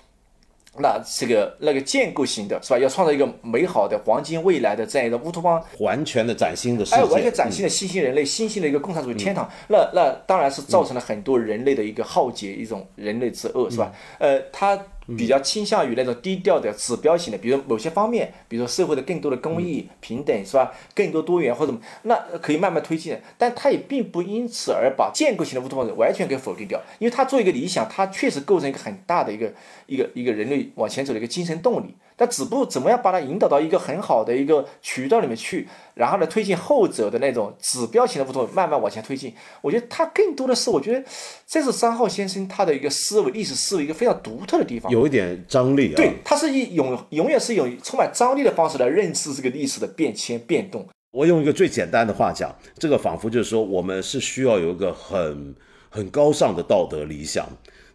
[0.79, 2.79] 那这个那个建构型的是吧？
[2.79, 9.51] 要创造一个美好的黄金未来的这样一个乌托邦，完全的崭新的世界，哎，完全崭新的新兴人类，新兴的一个共产主义天堂。
[9.69, 13.93] 那那当然是造成了很多人类的一个浩劫，一种人类之恶，是吧？
[14.19, 14.79] 呃，他。
[15.19, 20.73] 比较倾向于那种低调的指标型的，比如某些方面，比如说社会的更多的公益、平等，是吧？
[20.95, 23.19] 更多多元或者那可以慢慢推进。
[23.37, 29.53] 但他也并不因此而把建构型的乌托邦完全给否定掉，因为他做一个理想，它确实构成一个很大的一个
[29.91, 31.95] 一个一个人类往前走的一个精神动力。
[32.17, 39.33] 但只不过怎么样把它引导到一个很好的一个渠道里面去，然后呢推进后者的那种指标型的不同慢慢往前推进。
[39.63, 41.03] 我觉得他更多的是，我觉得
[41.47, 44.93] 这是张浩先生他的一个思维历史思维一个非常独特的地方。
[44.93, 50.87] 有一点张力啊，对，他是以永永远是用充满张力的方式来认识这个历史的变迁变动。
[51.13, 55.55] 我用一个最简单的话讲，这个仿佛就是说，我们是需要有一个很
[55.89, 57.49] 很高尚的道德理想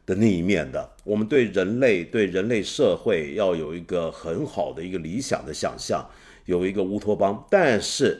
[0.05, 0.89] 的那一面的。
[1.03, 6.07] 我们对人类、对人类社会要有一个很好的一个理想的想象，
[6.45, 7.45] 有一个乌托邦。
[7.49, 8.19] 但是，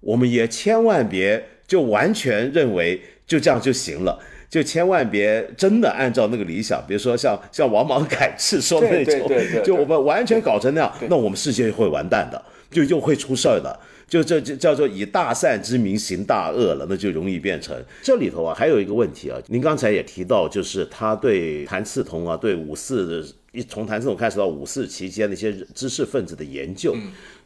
[0.00, 4.18] 我们也千万别就完全认为就这样就行了。
[4.48, 9.28] 就千万别真的按照那个理想，比如说像像王莽改制说的那种，
[9.64, 13.78] 就我们完全搞成那样，那我们世界会完蛋的，就又会出事儿的。
[14.08, 18.54] 就这就叫做以大善之名行大恶了，那就容易变成这里头啊。
[18.54, 26.94] 还有一个问题啊，您刚才也提到，就是他对谭嗣同啊，对五四一从谭嗣同开始到五四期间那些知识分子的研究，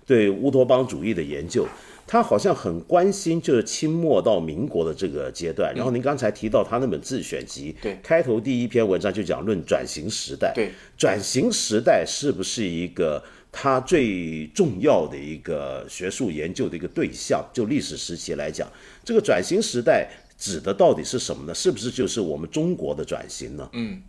[0.04, 1.66] 对乌托邦主义的研究。
[2.06, 5.72] 他好像很关心，就是清末到民国的这个阶段。
[5.76, 10.50] 然后您刚才提到他那本自选集，对，开头第一篇文章就讲论转型时代。
[10.52, 13.22] 对，转型时代是不是一个
[13.52, 17.44] 他最重要的一个学术研究的一个对象？
[17.52, 18.68] 就历史时期来讲，
[19.04, 21.54] 这个转型时代指的到底是什么呢？
[21.54, 23.68] 是不是就是我们中国的转型呢？
[23.72, 24.02] 嗯。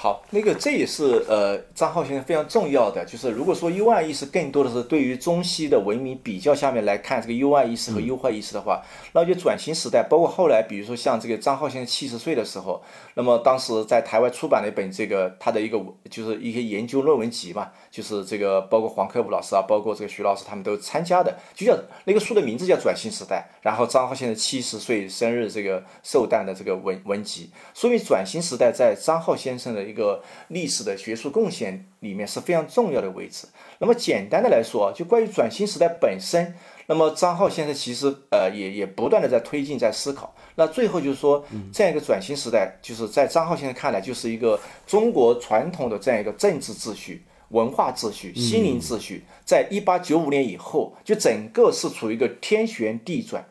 [0.00, 8.80] 好，那个这也是呃张浩先生非常重要的，就是如果说优爱意识更多的是对于中西的文明比较下面来看这个优爱意识和优坏意识的话，
[9.12, 12.80] 那就转型时代，包括后来比如说像这个张浩先生七十岁的时候，
[13.14, 29.88] 那么当时在台湾出版了一本这个他的一个就是一些研究论文集嘛，就是这个包括黄克武老师啊，包括这个徐老师他们都参加的，就叫那个书的名字叫转型时代，然后张浩先生七十岁生日这个寿诞的这个文文集，说明转型时代在张浩先生的。
[29.88, 33.46] 一个历史的学术贡献里面是非常重要的位置。
[33.78, 36.54] 那么简单的来说，就关于转型时代本身，
[36.88, 40.34] 那么张浩先生其实呃也也不断的在推进，在思考。
[40.56, 53.46] 那最后就是说，这样一个转型时代，就是在张浩先生看来，就是一个中国传统的这样一个政治秩序、文化秩序、心灵秩序，在一八九五年以后，就整个是处于一个天旋地转。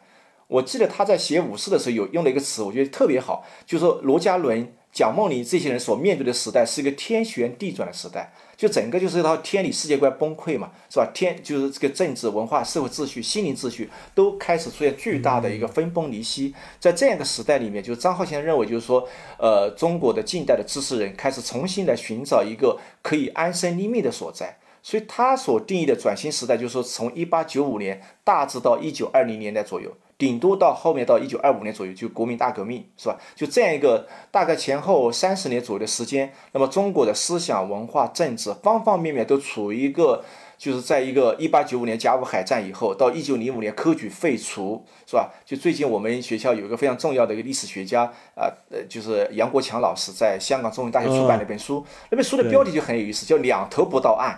[0.47, 4.73] 我记得他在写武士的时候有用了一个词，我觉得特别好，就是说罗家伦。
[4.89, 11.07] 蒋梦麟这些人所面对的时代是一个天旋地转的时代，就整个就是一套天理世界观崩溃嘛，是吧？
[11.13, 16.55] 天就是这个政治、文化、社会秩序、心灵秩序都开始出现巨大的一个分崩离析。
[16.79, 24.57] 在这样一个时代里面，就是张浩先生认为，就是说，呃，中国的近代的知识人开始重新来寻找一个可以安身立命的所在。
[24.81, 29.95] 所以他所定义的转型时代，就是说从一八九五年大致到一九二零年代左右。
[30.17, 33.15] 顶多到后面到一九二五年左右，就国民大革命，是吧？
[33.35, 40.23] 就这样一个大概前后三十年左右的时间，那么中国的思想、文化、政治方方面面都处于一个
[40.57, 45.31] 就是在一个一八九五年甲午海战以后，到一九零五年科举废除，是吧？
[45.45, 54.33] 就最近我们学校有一个非常重要的一个历史学家啊，呃，就是杨国强老师在香港中文大学出版了一本书，那本书的标题就很有意思，叫《两头不到岸》。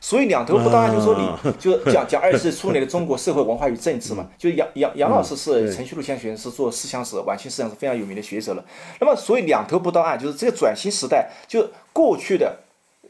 [0.00, 4.26] 所以两头不到岸，就说你就讲讲二十世初年的中国社会文化与政治嘛。
[4.38, 8.64] 就杨杨杨老师是陈旭路先生是做思想史、晚清思想史非常有名的学者了。
[8.98, 12.60] 那么所以两头不到岸，就是这个转型时代，就过去的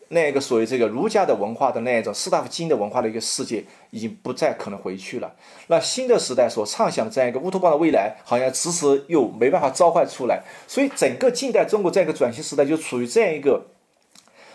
[0.09, 5.33] 那个所谓这个儒家的文化的那一种士大夫精英的文化的一个世界，已经不再可能回去了。
[5.69, 10.43] 那新的时代所畅想的这样一个乌托邦的未来，好像迟迟又没办法召唤出来。
[10.67, 13.65] 所以整个近代中国这样一个转型时代，就处于这样一个。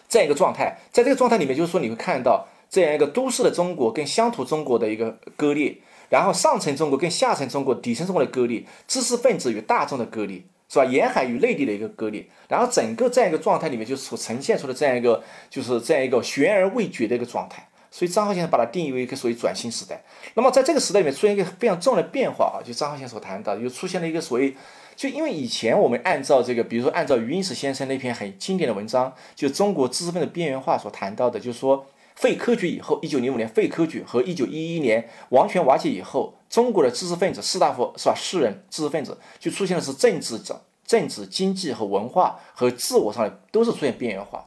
[0.08, 5.76] 这样一个状态，在这个状态里面，就是说你会看到这样一个都市的中国跟乡土中国的一个割裂，
[6.10, 10.86] 然后上层中国跟下层中国、底层中国的割裂，知识分子与大众的割裂，是吧？
[10.86, 17.68] 沿海与内地的一个割裂，然后整个这样一个状态里面，就所呈现出的这样一个，就是这样一个悬而未决的一个状态。
[17.96, 20.04] 所以张浩先生把它定义为一个所谓转型时代。
[20.34, 24.54] 那么在这个时代里面出现一个非常重要的变化啊，就张浩先生所谈到，又出现了一个所谓。
[24.98, 31.86] 就因为以前我们按照这个，比如说按照余英时先生那篇很经典的文章，就中国知识分子边缘化所谈到的，就是说
[32.16, 38.14] 废科举以后，一九零五年废科举和一九一一年王权瓦解以后，中国的知识分子、士大夫是吧？
[38.14, 44.46] 士人、知识分子就出现的是政治、政政治、经济和文化和自我上的都是出现边缘化。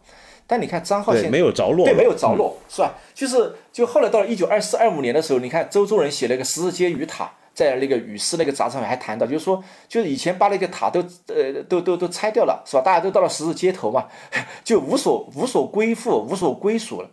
[0.48, 2.94] 但你看张浩先生没有着落，对，没有着落，是吧？
[3.14, 7.24] 就是就后来到了一九二四、二五年的时候，你看周作人写了一个《十字街与塔》。
[7.54, 12.82] 在那个《语诗》那个杂志上面还谈到，就是说，就是以前把那个塔都呃都都都拆掉了，是吧？
[12.82, 14.06] 大家都到了十字街头嘛，
[14.62, 17.10] 就无所无所归附、无所归属了。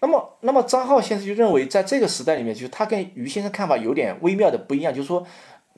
[0.00, 5.24] 那么，那么张浩先生就认为，在这个时代里面，就是他跟于先生看法有点微妙的不一样，就是说，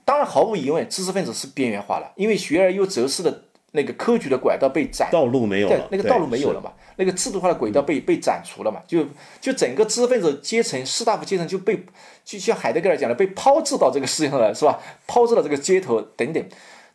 [0.07, 3.43] 当然毫无疑问，知识分子是边缘化了，因为学而优则仕的。
[3.73, 6.73] 那个科举的拐道被斩，道路没有了，那个道路没有了嘛？
[6.97, 8.81] 那个制度化的轨道被被斩除了嘛？
[8.87, 9.05] 就
[9.41, 11.79] 就整个知识分子阶层、士大夫阶层就被，
[12.25, 14.81] 就像海德格尔讲的，被抛掷到这个世界上来，是吧？
[15.07, 16.43] 抛掷到这个街头等等。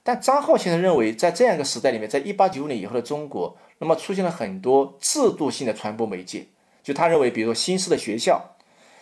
[0.02, 6.48] 但张浩先生认为，在这样一个时代里面，在一八九五年以后的中国，那么出现了很多制度性的传播媒介。
[6.82, 8.56] 就他认为，比如说新式的学校、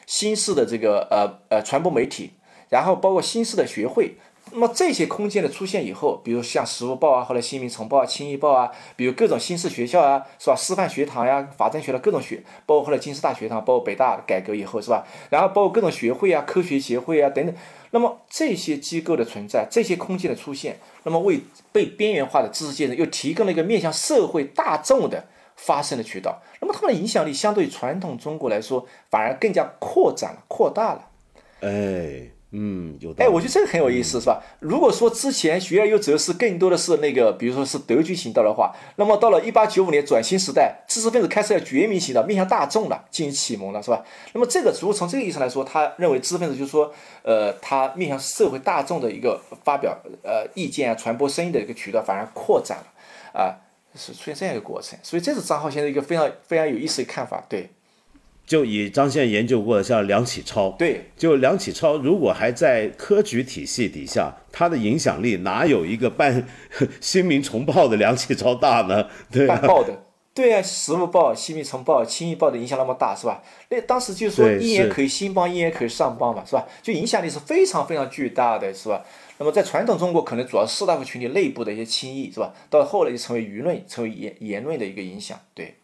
[0.06, 2.34] 新式的这个呃呃传播媒体，
[2.70, 4.18] 然后包括新式的学会。
[4.54, 10.56] 那么这些空间的出现以后，比如像《时务报》啊，后来《新民晨报》啊，《青艺报》啊，比如各种新式学校啊，是吧？
[10.56, 15.08] 师范学堂呀，法政学的各种学，包括后来京师大学堂，包括北大改革以后，是吧？
[15.30, 17.56] 然后包括各种学会啊、科学协会啊等等。
[17.92, 21.40] 那么这些机构的存在，这些空间的出现，那么为
[21.72, 25.26] 被边缘化的知识阶层又提供了一个面向社会大众的
[25.56, 26.42] 发声的渠道。
[26.60, 31.08] 那么他们的影响力相对于传统中国来说，反而更加扩展、扩大了。
[31.62, 32.32] 哎。
[32.54, 34.44] 嗯，有哎，我觉得这个很有意思，是吧？
[34.60, 44.04] 如果说之前学而优则仕更多的是那个，比如说是德军行道的话，那么到了一八九五年转型时代，知识分子开始要觉民行道，面向大众了，进行启蒙了，是吧？
[44.34, 46.94] 那么这个如果从这个意义上来说，他认为知识分子就是说，
[47.24, 53.56] 呃，他面向社会大众的一个发表呃意见啊、传播声音的一个渠道反而扩展了，啊，
[53.96, 55.00] 是出现这样一个过程。
[55.04, 57.70] 所以这是张浩先生一个非常非常有意思的看法，对。
[58.46, 66.44] 就以张先生研究过的，像梁启超，对，就梁启超如果还在科举体系底下，他的影响力哪有一个办
[67.00, 69.08] 《新民重报》的梁启超大呢？
[69.32, 73.42] 对办报的，对啊，《时务报》《新民重报》《青易报》的影响那么大，是吧？
[73.70, 76.68] 那当时就是说，一言可以兴邦，一言可以上邦嘛，是吧？
[76.82, 79.02] 就影响力是非常非常巨大的，是吧？
[79.38, 82.54] 那么在传统中国，可能主要士大夫群体内部的一些轻易，是吧？
[82.70, 85.76] 到后来就成为舆论，成为言言论的一个影响，对。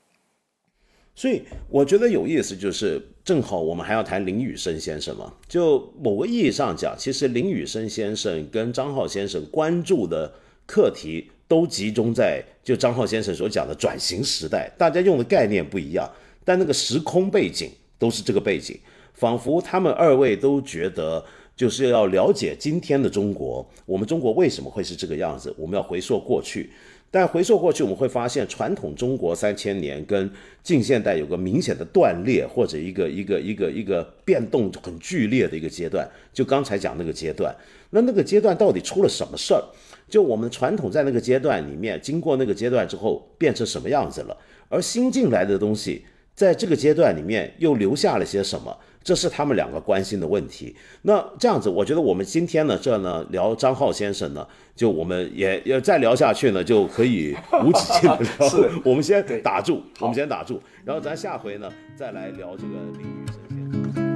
[1.18, 5.34] 所以我觉得有意思，就是正好我们还要谈林雨生先生嘛。
[5.50, 10.32] 就某个意义上讲，其实林雨生先生跟张浩先生关注的
[10.68, 16.08] 课题都集中在就张浩先生所讲的转型时代，大家用的概念不一样，
[16.46, 18.80] 但那个时空背景都是这个背景，
[19.16, 26.70] 仿佛他们二位都觉得就是要了解今天的中国，我们中国为什么会是这个样子，我们要回溯过去。
[27.10, 30.30] 但回溯过去，我们会发现传统中国三千年跟
[30.62, 36.08] 近现代有个明显的断裂，或者一个一个一个一个变动很剧烈的一个阶段。
[36.34, 37.56] 就刚才讲那个阶段，
[37.92, 39.64] 那那个阶段到底出了什么事儿？
[40.10, 44.38] 就我们传统在那个阶段里面，经过那个阶段之后变成什么样子了？
[44.70, 46.06] 而新进来的东西，
[46.36, 48.78] 在这个阶段里面又留下了些什么？
[49.08, 50.76] 这是他们两个关心的问题。
[51.04, 54.46] 那这样子，我觉得我们今天呢，这呢聊张浩先生呢，
[54.76, 57.34] 就我们也要再聊下去呢，就可以
[57.64, 58.50] 无止境的聊。
[58.52, 64.10] 是，我们先打住，我们先打住，然后咱下回呢再来聊这个林雨生先生。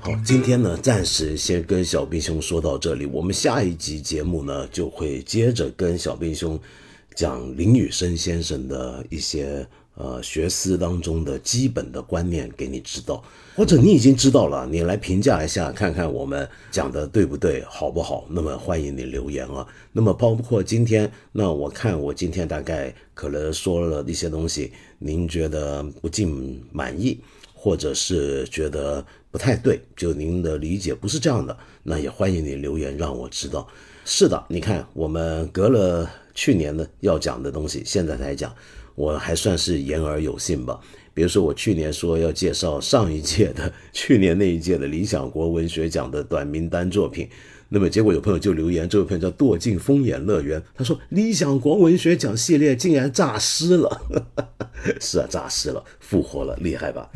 [0.00, 6.58] 好，今天呢暂时先跟小兵兄说到这里，我们下一集节目呢就会接着跟小兵兄
[7.14, 9.64] 讲林雨生先生的一些。
[9.98, 13.22] 呃学思当中的基本的观念给你知道，
[13.56, 18.24] 或者你已经知道了，你来评价一下，看看我们讲的对不对，好不好？
[18.30, 19.66] 那么欢迎你留言啊。
[19.92, 27.20] 那么包括今天，那我看我今天大概可能说了一些东西，您觉得不尽满意，
[27.52, 33.66] 或者是觉得不太对，就您的理解不是这样的，那也欢迎你留言让我知道。
[34.04, 38.54] 是的，你看我们隔了去年的要讲的东西，现在才讲。
[38.98, 40.80] 我还算是言而有信吧。
[41.14, 47.28] 比如说，我去年说要介绍上一届的、 去年那一届的理想国文学奖的短名单作品，
[47.68, 54.02] 那么结果有朋友就留言，这位朋友叫堕进疯眼乐园，他说理想国文学奖系列竟然诈尸了。
[55.00, 57.08] 是啊，诈尸了，复活了，厉害吧？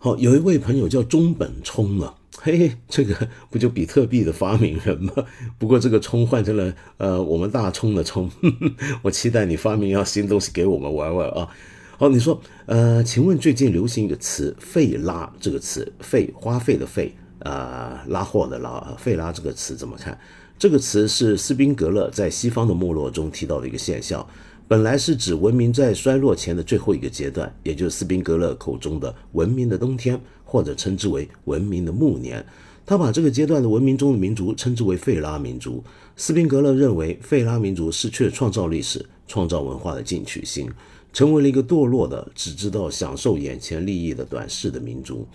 [0.00, 2.14] 好，有一位朋友叫中本聪啊。
[2.40, 5.12] 嘿，这个不就比特币的发明人吗？
[5.58, 8.30] 不过这个聪换成了呃我们大葱的葱。
[9.02, 11.48] 我期待你发明一样新东西给我们玩玩啊！
[11.96, 20.16] 好，你说呃，请问最近流行一个词“费拉”这个词，费花费的费啊，拉货的拉，费拉这个词怎么看？
[20.56, 24.24] 这个词是斯宾格勒在西方的没落中提到的一个现象，
[24.68, 30.20] 本来是指文明在衰落前的最后一个阶段，也就是斯宾格勒口中的文明的冬天。
[30.50, 32.42] 或者称之为文明的暮年，
[32.86, 35.84] 他把这个阶段的文明中的民族称之为费拉民族。
[36.16, 40.66] 斯宾格勒认为，费拉民族失去了创造历史、创造文化的进取心，
[41.12, 45.28] 成为了一个堕落的、只知道享受眼前利益的短视的民族，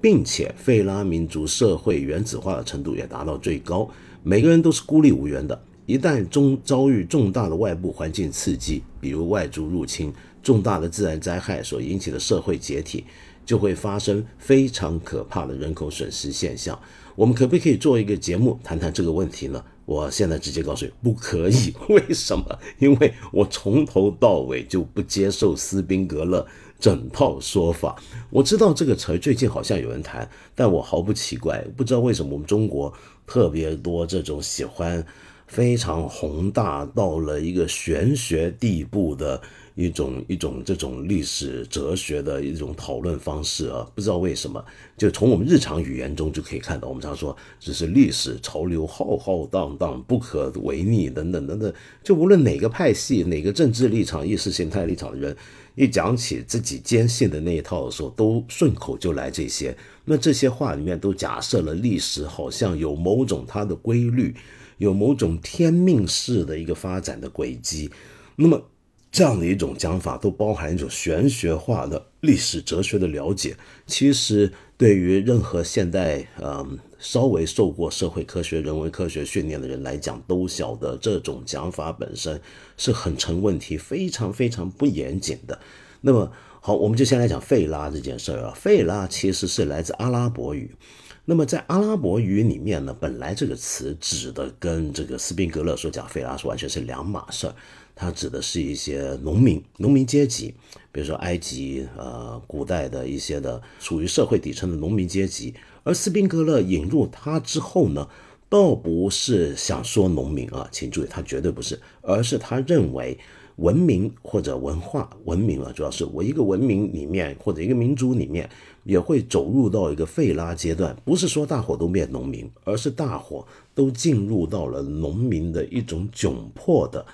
[0.00, 3.90] 并且费拉民族社会原子化的程度也达到最高，
[4.22, 5.60] 每个人都是孤立无援的。
[5.90, 13.04] 一旦中遭遇重大的外部环境刺激，比如外族入侵、重大的自然灾害所引起的社会解体。
[13.44, 16.78] 就会发生非常可怕的人口损失现象。
[17.16, 19.64] 我们可不可以做一个节目谈谈这个问题呢？
[19.86, 21.74] 我现在直接告诉你，不可以。
[21.88, 22.44] 为什么？
[22.78, 26.46] 因为我从头到尾就不接受斯宾格勒
[26.78, 28.00] 整套说法。
[28.28, 31.60] 我知道这个词最近好像有人谈，但我毫不奇怪。
[31.76, 32.92] 不知道为什么我们中国
[33.26, 35.04] 特别多这种喜欢
[35.50, 39.42] 非常宏大到了一个玄学地步的。
[39.76, 44.62] 一种一种这种历史哲学的一种讨论方式啊，不知道为什么，
[44.98, 46.86] 就从我们日常语言中就可以看到。
[46.86, 51.72] 我们常说，只是历史潮流浩浩荡荡，不可违逆等等等等。
[52.02, 55.34] 就无论哪个派系、哪个政治立场、意识形态立场的人，
[55.76, 59.74] 一讲起自己坚信的那一套的时候，都顺口就来这些。
[60.04, 64.34] 那这些话里面都假设了历史好像有某种它的规律，
[64.80, 67.88] 有某种天命式的一个发展的轨迹。
[68.34, 68.66] 那么。
[69.12, 73.56] 这样的一种讲法，都包含一种玄学化的历史哲学的了解。
[73.84, 82.40] 其实，对于任何现代嗯稍微受过社会科学、人文科学训练的人来讲，都晓得这种讲法本身
[82.76, 85.58] 是很成问题、非常非常不严谨的。
[86.02, 88.54] 那么，好，我们就先来讲费拉这件事儿啊。
[88.54, 90.76] 费拉其实是来自阿拉伯语。
[91.24, 97.54] 那么在阿拉伯语里面呢，本来这个词指的跟这个斯宾格勒所讲费拉是完全是两码事儿。
[97.94, 100.54] 它指的是一些农民、农民阶级，
[100.90, 105.54] 比如说埃及呃古代的一些的属于社会底层的农民阶级。
[105.82, 108.08] 而斯宾格勒引入它之后呢，
[108.48, 113.18] 倒不是想说农民啊，请注意，他绝对不是，而是他认为
[113.56, 118.48] 文明或者文化文明啊，主要是我一个文明里面或者一个民族里面
[118.84, 127.04] 也会走入到一个费拉阶段，不是说大伙都变农民，而是大伙都进入到了农民的一种窘迫的。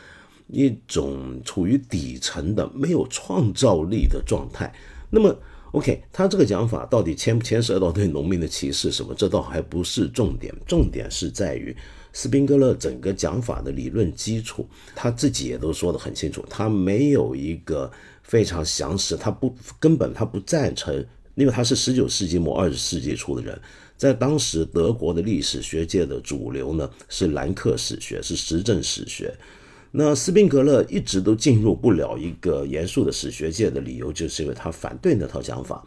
[0.49, 4.73] 一种处于底层的没有创造力的状态。
[5.11, 5.37] 那么
[5.73, 9.13] ，OK，他这个讲法到底牵不牵涉到对农民的歧视什么？
[9.13, 11.77] 这倒还不是重点，重点是在于
[12.13, 14.65] 斯宾格勒整个讲法的理论基础，
[14.95, 17.91] 他自己也都说得很清楚，他没有一个
[18.23, 21.05] 非常详实，他不根本他不赞成，
[21.37, 23.57] 因为他是十九世纪末二十世纪初的人，
[23.97, 29.33] 在当时德国的历史学界的主流呢是兰克史学，是实证史学。
[29.93, 35.85] 那斯宾格勒一直都进入不了一个严肃的史学界的理由，就是因为他反对那套讲法。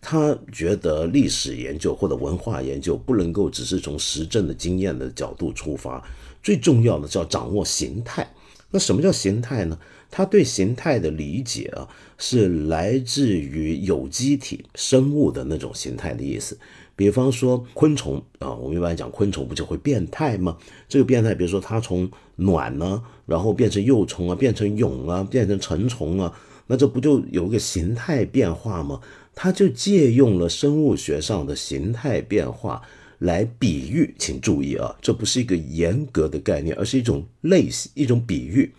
[0.00, 6.02] 他觉得历史研究或者文化研究不能够只是从实证的经验的角度出发，
[6.42, 8.28] 最重要的是要掌握形态。
[8.72, 9.78] 那什么叫形态呢？
[10.10, 11.88] 他对形态的理解啊，
[12.24, 16.56] 是来自于有机体生物的那种形态的意思。
[16.94, 20.56] 比方说昆虫啊，我们一般讲昆虫不就会变态吗？
[20.88, 26.32] 这个变态，比如说它从卵呢，然后变成幼虫啊，变成蛹啊，变成成虫啊，
[26.68, 29.00] 那这不就有一个形态变化吗？
[29.34, 32.82] 它就借用了生物学上的形态变化
[33.18, 38.70] 来比喻，请注意啊，这不是一个严格的概念，而是一种类似一种比喻。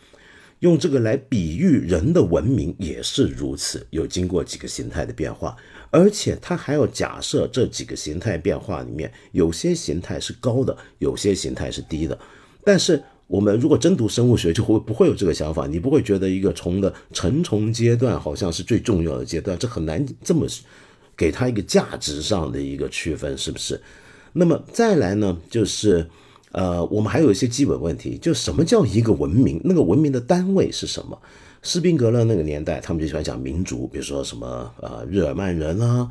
[0.64, 5.58] 用这个来比喻人的文明也是如此，有经过几个形态的变化，
[5.92, 12.18] 而且他还要假设这几个形态变化里面，有些形态是高的，有些形态是低的。
[12.64, 20.48] 但是我们如果真读生物学，就会不会有这个想法，你不会觉得一个虫的成虫阶段好像是最重要的阶段，这很难这么
[21.18, 23.82] 给它一个价值上的一个区分，是不是？
[24.32, 26.10] 那么再来呢，就是。
[26.54, 29.60] 呃，我们还有一些基本问题，就什么叫一个文明？
[29.64, 31.20] 那个文明的单位是什么？
[31.62, 36.10] 斯宾格勒那个年代，他们就喜欢讲民族，比如说什么呃日耳曼人啊，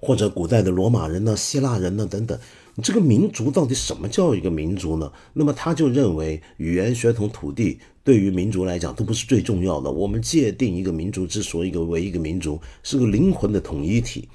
[0.00, 2.38] 或者古代的罗马人呢、希腊人呢等等。
[2.82, 5.10] 这个民族到底什么叫一个民族呢？
[5.32, 9.90] 那么他就认为语言、血统、土地对于民族来讲都不是最重要的。
[9.90, 14.28] 我们界定一个民族之所以为一个民族，是个灵魂的统一体。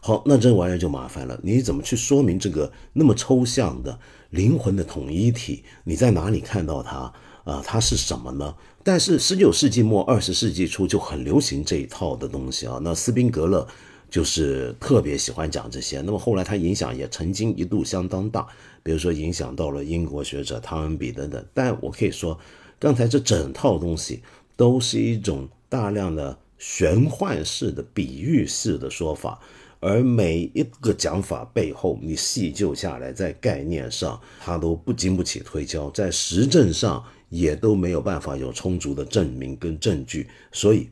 [0.00, 3.98] 好，那这玩意儿就麻烦了，你怎么去说明这个那么抽象的？
[4.30, 7.12] 灵魂的统一体，你在哪里看到它？
[7.42, 8.54] 啊，它是什么呢？
[8.84, 12.78] 但是十九世纪末二十世纪初就很流行这一套的东西啊。
[12.82, 13.66] 那斯宾格勒
[14.08, 16.00] 就是特别喜欢讲这些。
[16.02, 18.46] 那么后来他影响也曾经一度相当大，
[18.84, 21.44] 比如说影响到了英国学者汤恩比等等。
[21.52, 22.38] 但我可以说，
[22.78, 24.22] 刚才这整套东西
[24.54, 29.40] 都是一种大量的玄幻式的、比喻式的说法。
[29.80, 40.88] 而每一个讲法背后，你细究下来，在概念上它都不经不起推敲，在实证上也都没有办法有充足的证明跟证据，所以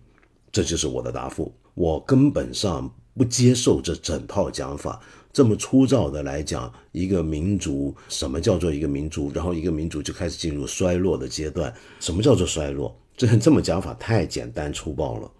[0.50, 1.52] 这就是我的答复。
[1.74, 5.00] 我根本上不接受这整套讲法。
[5.30, 9.30] 这么粗糙的来讲，一个民族什么叫做一个民族？
[9.32, 11.72] 然后一个民族就开始进入衰落的阶段。
[12.00, 12.98] 什么叫做衰落？
[13.16, 15.30] 这这么讲法太简单粗暴了。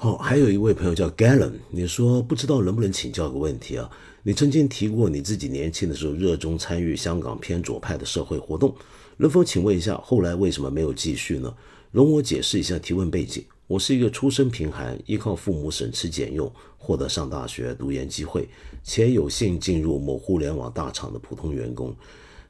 [0.00, 3.90] 好，还有一位朋友叫 Galen，你说不知道能不能请教个问题啊？
[4.22, 8.72] 你曾经提过你自己年轻的时候热衷参与香港偏左派的社会活动，
[9.16, 11.52] 能否请问一下，后来为什么没有继续呢？
[11.90, 13.44] 容我解释一下提问背景。
[13.66, 18.48] 我是一个出身贫寒，依靠父母省吃俭用获得上大学读研机会，
[18.84, 21.92] 且有幸进入某互联网大厂的普通员工。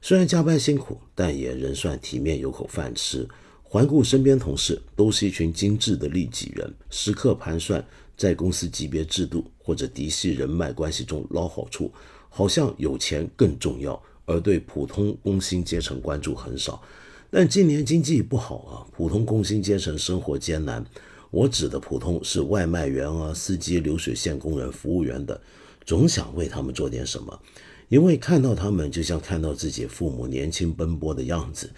[0.03, 3.27] 虽然加班辛苦，但也仍算体面，有口饭吃。
[3.71, 7.85] 环顾身边同事，都是一群精致的利己人，时刻盘算
[8.17, 11.93] 在公司级别制度或者嫡系人脉关系中捞好处，
[12.29, 16.81] 好像有钱更重要，而对普通工薪阶层关注很少。
[17.29, 20.83] 但今年经济不好啊，普通工薪阶层生活艰难。
[21.29, 25.39] 我指的普通是外卖员啊、司机、流水线工人、服务员等，
[25.85, 27.39] 总想为他们做点什么，
[27.87, 31.69] 因为看到他们就像看到自己父母年轻奔波的样子。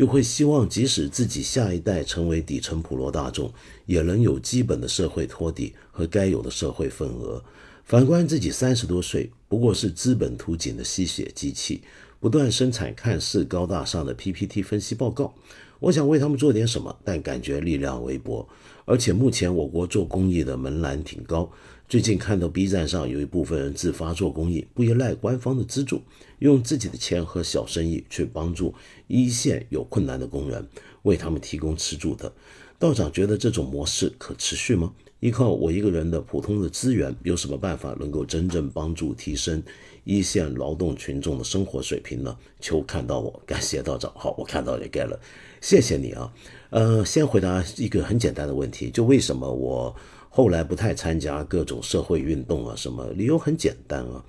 [0.00, 3.52] 又会希望，即使自己下一代成为底层普罗大众，
[3.84, 7.44] 也能有基本的社会托底和该有的社会份额。
[7.84, 11.82] 反观自己三十多岁，不过是资本图景的吸血机器，
[12.18, 15.34] 不断生产看似高大上的 PPT 分析报告。
[15.80, 18.48] 我想为他们做点什么，但感觉力量微薄。
[18.86, 21.52] 而且目前我国做公益的门槛挺高。
[21.90, 26.00] 最近看到 B 站上有一部分人自发做公益，不依赖官方的资助，
[26.38, 28.72] 用自己的钱和小生意去帮助
[29.08, 30.68] 一线有困难的工人，
[31.02, 32.32] 为他们提供吃住的。
[32.78, 34.92] 道长觉得这种模式可持续吗？
[35.18, 39.60] 依靠我一个人的普通的资源，有什么办法能够真正帮助提升
[40.04, 42.38] 一线劳动群众的生活水平呢？
[42.60, 44.12] 求看到我，感谢道长。
[44.14, 45.18] 好，我看到也该了，
[45.60, 46.32] 谢谢你啊。
[46.70, 49.96] 呃，先回答一个很简单的问题，就为什么我。
[50.32, 54.24] 后来不太参加各种社会运动啊，什么理由很简单啊，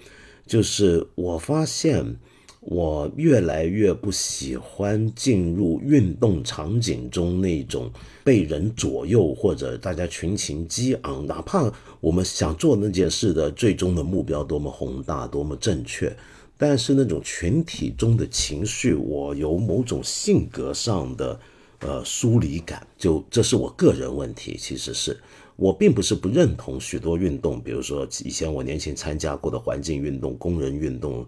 [0.47, 2.17] 就是我发现
[2.59, 7.91] 我越来越不喜欢进入运动场景中那种
[8.23, 16.11] 被人左右或者大家群情激昂，哪怕我们想做那件事的最终的目标多么宏大多么正确，
[16.57, 21.39] 但是那种群体中的情绪，我有某种性格上的
[21.79, 25.15] 呃疏离感，就这是我个人问题，其实是。
[25.62, 31.24] 我并不是不认同许多运动，比如说以前我年轻参加过的环境运动、工人运动、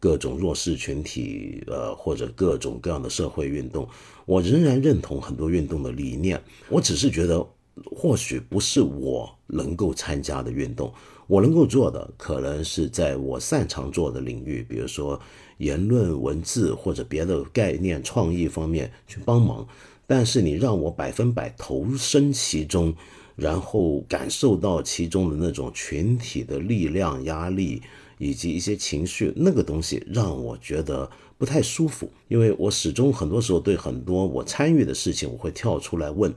[0.00, 3.86] 各种弱势群体，呃，或者各种各样的社会运动，
[4.24, 6.42] 我仍然认同很多运动的理念。
[6.70, 7.46] 我只是觉得，
[7.94, 10.90] 或许不是我能够参加的运动，
[11.26, 15.20] 我能够做的可能是在我擅长做的领域，比如说
[15.58, 19.68] 言论、文字或者别的概念创意方面去帮忙。
[20.06, 22.94] 但是你让我百分百投身其中。
[23.36, 27.82] 然后感受到其中的那种群体的力量、压力
[28.18, 32.08] 以及一些情绪，那个东西让我觉得不太舒服。
[32.28, 36.32] 因为我始终很多时候对很多我参与的事情，我会跳出来问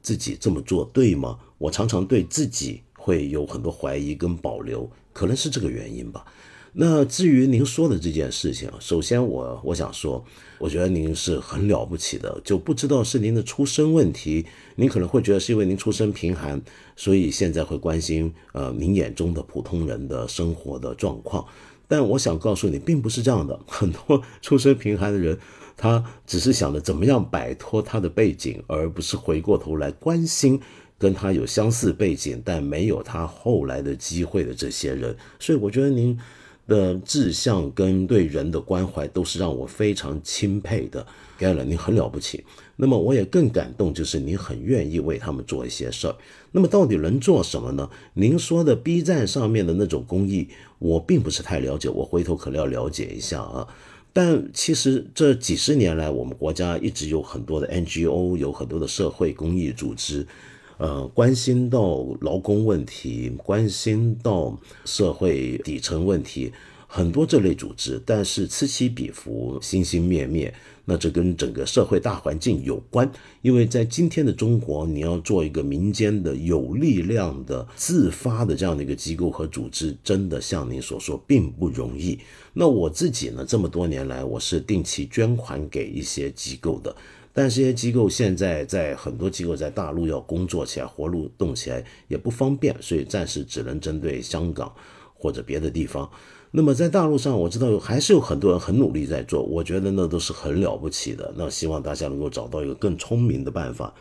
[0.00, 1.38] 自己这么做对吗？
[1.58, 6.24] 我常常对自己会有很多怀疑跟保留，可能是这个原因吧。
[6.78, 10.22] 那至于您说的这件事情，首先我我想说，
[10.58, 16.60] 我觉得您是很了不起的，就不知道是您的出身问题，您可能会觉得是因为您出身贫寒，
[16.94, 21.46] 所以现在会关心呃您眼中的普通人的生活的状况。
[21.88, 23.58] 但我想告诉你，并不是这样的。
[23.66, 25.38] 很多出身贫寒的人，
[25.78, 30.60] 他只是想着怎么样摆脱他的背景，而不是回过头来关心
[30.98, 35.16] 跟他有相似背景但没有他后来的机会的这些人。
[35.40, 36.18] 所以，我觉得您。
[36.66, 41.06] 的志向跟对人的关怀都是让我非常钦佩的
[41.38, 42.44] g a l 你很了不起。
[42.76, 46.14] 那么我也更感动，就是你很愿意为他们做一些事儿。
[46.52, 47.88] 那么到底能做什么呢？
[48.14, 50.48] 您说的 B 站上面的那种公益，
[50.78, 53.66] 我并不是太了解，我回头可能要了解一下啊。
[54.12, 60.26] 但其实这几十年来，我们国家一直有很多的 NGO，有很多的社会公益组织。
[60.78, 66.52] 呃，关心到劳工问题，关心到社会底层问题，
[66.86, 70.52] 很多这类组织，但是此起彼伏，心心灭灭，
[70.84, 73.10] 那这跟整个社会大环境有关。
[73.40, 82.18] 因为在今天的中国，你要做一个民间的有力量的自发的这样的一个机构和组织，真的像您所说，并不容易。
[82.52, 86.94] 那我自己呢，这么多年来，我是定期捐款给一些机构的。
[87.36, 94.74] 但这些机构现在在很多机构在大陆要工作起来、活路动起来也不方便，所以暂时只能针对香港
[95.14, 96.10] 或者别的地方。
[96.50, 101.30] 那么在大陆上，我知道有还是有很多人很努力在做，我觉得那都是很了不起的。
[101.36, 103.94] 那希望大家能够找到一个更聪明的办法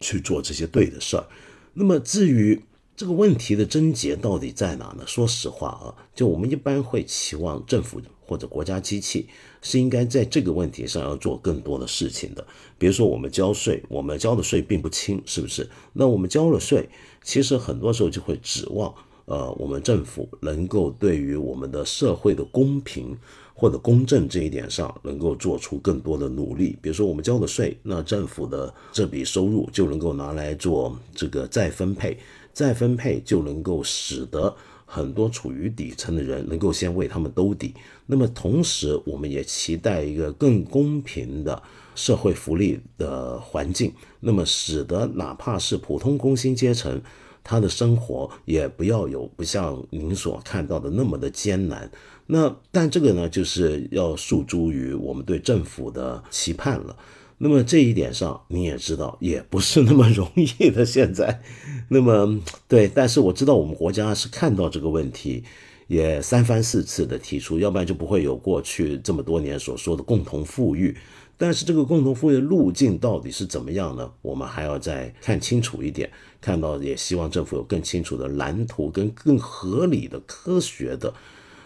[0.00, 1.24] 去做这些对的事儿。
[1.72, 2.62] 那么至于
[2.94, 5.04] 这个问题的症结到底在哪呢？
[5.06, 9.26] 说实话啊，就我们一般会期望政府或者国家机器。
[9.64, 12.46] 是应该在这个问题上要做更多的事情的。
[12.78, 15.66] 比如说，我们交税，我们交的税并不轻，是不是？
[15.94, 16.86] 那我们交了税，
[17.22, 18.94] 其实很多时候就会指望，
[19.24, 23.16] 呃，我们政府能够对于我们的社会的公平
[23.54, 26.76] 或者公正这一点上，能够做出更多的努力。
[26.82, 32.18] 比如说，我们交的税，那政府的这笔收入就能够拿来做这个再分配，
[32.52, 34.54] 再分配就能够使得。
[34.94, 37.74] 很多处于底层的人能够先为他们兜底，
[38.06, 41.60] 那么同时我们也期待一个更公平的
[41.96, 47.02] 社会福利的环境，那么使得哪怕是普通工薪阶层，
[47.42, 51.90] 他的生活也不要有不像您所看到的那么的艰难。
[52.26, 56.96] 那但这个呢，就是要诉诸于我们对政府的期盼了。
[57.44, 60.82] 那么这一点上，你也知道， 也不是那么容易的。
[60.82, 61.42] 现在，
[61.88, 65.44] 那么对，但是我知道我们国家是看到这个问题，
[65.86, 70.96] 也三番四次的提出，要不然就不会有过去这么多年所说的共同富裕。
[71.36, 74.10] 但是这个共同富裕的路径到底是怎么样呢？
[74.22, 81.12] 我们还要再看清楚一点，看到也希望政府有更清楚的蓝图，跟更合理的、科学的、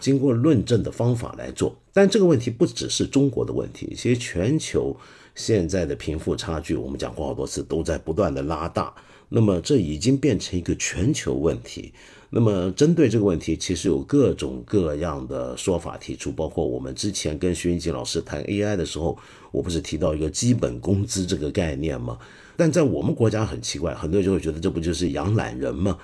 [0.01, 1.73] 经过论证的方法来做。
[1.93, 4.97] 但这个问题不只是中国的问题，其实全球。
[5.39, 8.93] 现在的贫富差距，我们讲过好多次，都在不断的拉大。
[9.29, 11.93] 那么这已经变成一个全球问题。
[12.29, 19.17] 那么针对这个问题，其实有各种各样的说法提出，包括我们之前跟徐云锦老师谈 AI 的时候，
[19.51, 22.17] 我不是提到一个基本工资这个概念吗？
[22.57, 25.97] 但在我们国家很奇怪，很多人就会觉得这不就是养懒人吗？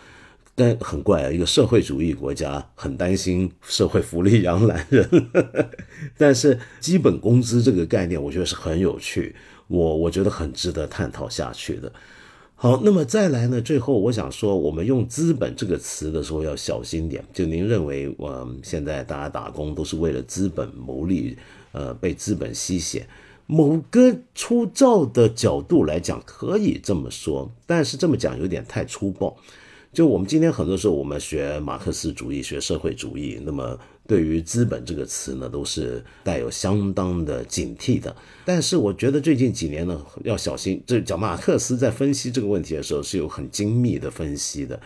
[0.58, 5.06] 但很怪啊，一个社会主义国家很担心社会福利养懒人，
[6.18, 9.36] 但是基本工资这个概念，我觉得是很有趣，
[9.68, 11.92] 我我觉得很值得探讨下去的。
[12.56, 13.60] 好，那么再来呢？
[13.60, 17.22] 最后我想说，我们用资本这个词的时候要小心点。
[17.34, 21.38] 就您认为，我现在大家打工都是为了资本谋利，
[21.74, 23.06] 呃，被资本吸血，
[23.46, 29.36] 某个粗糙的角度来讲可以这么说，但是这么讲有点太粗暴。
[29.96, 38.14] 就我们今天很多时候，我们学马克思主义、学社会主义，那么对于“资本”这个词呢，都是带有相当的警惕的。
[38.44, 40.84] 但是我觉得最近几年呢，要小心。
[40.86, 44.78] 这讲马克思在分析这个问题的时候，是有很精密的分析的。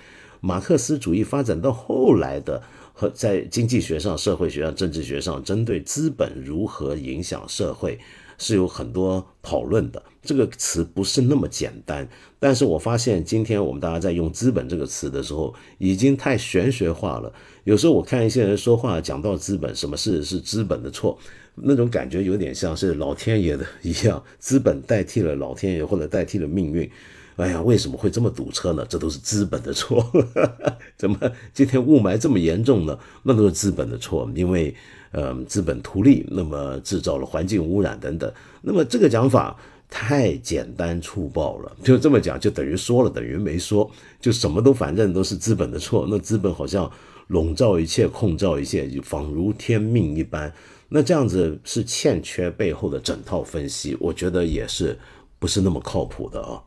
[0.41, 2.61] 马克思主义发展到后来的
[2.93, 7.97] 和在经济学上、社会学上、政治学上，针对资本如何影响社会。
[8.39, 12.09] 是有很多讨论的，这个词不是那么简单。
[12.39, 17.31] 但是我发现今天我们大家在用“资本”这个词的时候，已经太玄学化了。
[17.65, 21.19] 有时候我看一些人说话，讲到资本，什么事是资本的错，
[21.55, 26.89] 那种感觉有点像是老天爷的一样，资本代替了老天爷，或者代替了命运。
[27.35, 28.85] 哎呀，为什么会这么堵车呢？
[28.89, 30.05] 这都是资本的错。
[30.97, 31.17] 怎么
[31.53, 32.97] 今天雾霾这么严重呢？
[33.23, 34.73] 那都是资本的错，因为。
[35.11, 38.31] 嗯，资本图利，那么制造了环境污染等等。
[38.61, 39.57] 那么这个讲法
[39.89, 43.89] 太简单粗暴了，就这么讲就等于说了等于没说，
[44.21, 46.05] 就什么都反正都是资本的错。
[46.09, 46.91] 那资本好像
[47.27, 50.53] 笼罩一切、控罩一切，仿如天命一般。
[50.89, 54.97] 那这样子是欠缺背后的整套分析，我觉得也是
[55.37, 56.61] 不是那么靠谱的啊。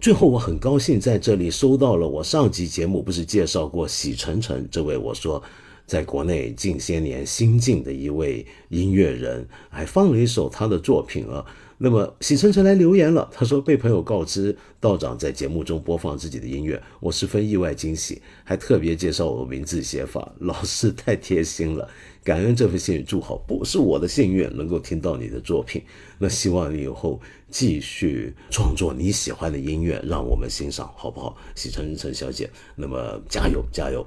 [0.00, 5.42] 最后，我很高兴在这里收到了我上集节目不是介绍过喜晨晨这位我说
[5.88, 11.44] 在国内近些年新晋的一位音乐人，还放了一首他的作品啊。
[11.80, 21.88] 那么喜晨晨来留言了，他说被朋友告知道长在节目中播放自己的音乐，我十分意外惊喜，还特别介绍我名字写法，老师太贴心了，
[22.24, 25.80] 感恩这份幸运祝好，不是我的幸运能够听到你的作品，
[26.18, 31.36] 那希望你以后继续创作你喜欢的音乐，让我们欣赏，好不好？
[31.54, 34.04] 喜晨晨小姐，那么加油加油！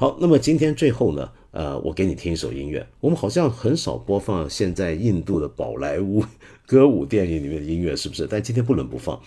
[0.00, 6.24] 好，那么今天最后呢，呃，我给你听一首音乐，我们好像很少播放现在印度的宝莱坞。
[6.66, 8.24] 歌舞电影里面的音乐是不是？
[8.28, 9.20] 但今天不能不放。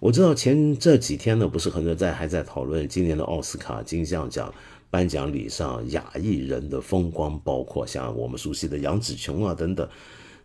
[0.00, 4.52] 我知道前这几天呢，不是很多在还在讨论今年的奥斯卡金像奖
[4.90, 9.88] 颁奖礼上亚裔人的风光，包括像我们熟悉的杨紫琼啊等等。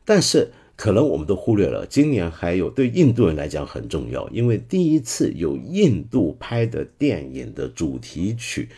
[0.06, 8.70] 但是可能我们都忽略了，今年还有对印度人来讲很重要，因为第一次有印度拍的电影的主题曲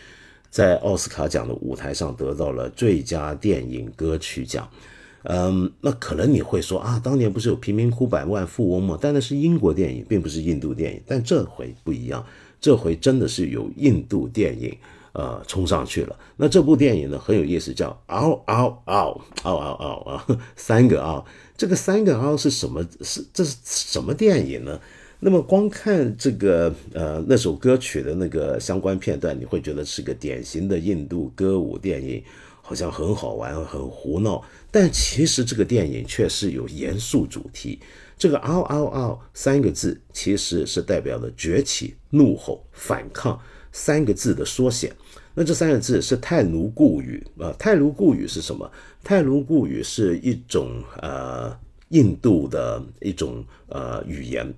[0.56, 4.66] 在奥斯卡奖的舞台上得到了最佳电影歌曲奖。
[5.24, 8.98] 嗯，那可能你会说啊，当年不是有贫民窟百万富翁吗？
[9.02, 11.02] 但那是英国电影，并不是印度电影。
[11.06, 12.26] 但这回不一样，
[12.62, 14.74] 这回真的是有印度电影，
[15.12, 16.18] 呃，冲上去了。
[16.38, 20.26] 那这部电影呢很有意思，叫嗷嗷嗷嗷嗷嗷啊，
[20.56, 21.26] 三个嗷。
[21.58, 22.82] 这个三个嗷是什么？
[23.02, 24.80] 是这是什么电影呢？
[25.20, 32.24] 那么光看这个呃那首歌曲的那个相关片段，你会觉得是个典型的印度歌舞电影。
[32.68, 37.80] 好像很好玩，很胡闹，但其实这个电影却是有严肃主题。
[38.18, 43.40] 这个“嗷嗷嗷”三个字其实是代表了崛起、怒吼、反抗
[43.72, 44.92] 三个字的缩写。
[45.36, 48.68] 那这三个字是泰卢固语啊，泰卢固语是什么？
[49.04, 51.56] 泰卢固语是一种呃
[51.90, 54.52] 印度的一种呃语言。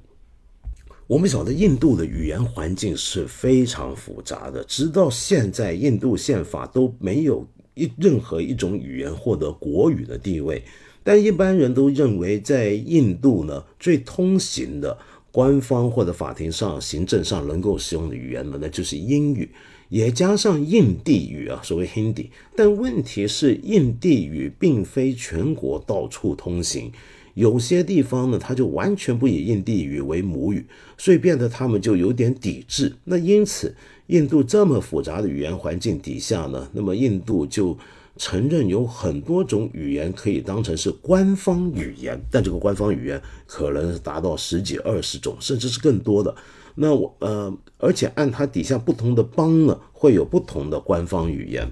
[1.08, 7.48] 我们晓得印度的语言环境是非常复杂的，直到现在印度宪法都没有。
[7.76, 10.64] 一任何一种语言获得国语的地位，
[11.04, 14.98] 但一般人都认为，在印度呢，最通行的
[15.32, 19.48] 官方或者法庭上、行政上能够使用的语言呢，那就是英语，
[19.90, 22.30] 也加上印地语啊，所谓 Hindi。
[22.56, 26.92] 但问题是，印地语并非全国到处通行，
[27.38, 30.66] 有些地方呢，它就完全不以印地语为母语，
[30.98, 32.96] 所以变得他们就有点抵制。
[33.06, 33.76] 那因此。
[34.08, 37.78] 印度这么复杂的语言环境底下呢，那么印度就
[38.16, 46.34] 承认有很多种语言可以当成是官方语言，但这个官方语言可能达到十几二十种，甚至是更多的。
[46.76, 51.70] 那我呃，而且按它底下不同的邦呢，会有不同的官方语言。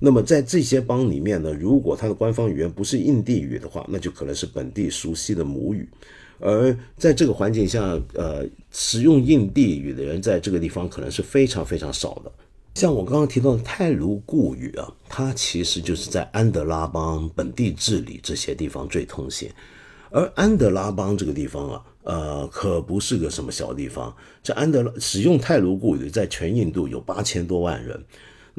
[0.00, 5.88] 那么在这些邦里面呢，如果它的官方语言不是印地语的话，那就可能是本地熟悉的母语。
[6.40, 7.80] 而在这个环境下，
[8.14, 12.30] 呃，使用印地语的人在这个地方可能是非常非常少的。
[12.74, 19.50] 像我刚刚提到的泰卢固语啊，它其实就是在安德拉邦本地治理这些地方最通行。
[20.10, 24.14] 而安德拉邦这个地方啊，呃，可不是个什么小地方。
[24.44, 28.00] 这安德拉使用泰卢固语在全印度有八千多万人。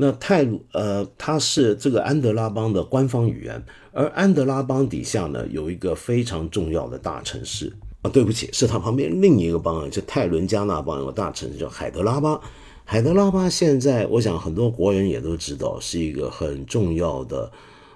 [0.02, 12.40] 那泰鲁呃，它是这个安德拉邦的官方语言，而安德拉邦底下呢有一个非常重要的大城市啊，对不起，是它旁边另一个邦，就泰伦加纳邦有个大城市叫海德拉巴。
[12.86, 17.52] 海德拉巴现在我想很多国人也都知道，是一个很重要的，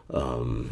[0.09, 0.65] 嗯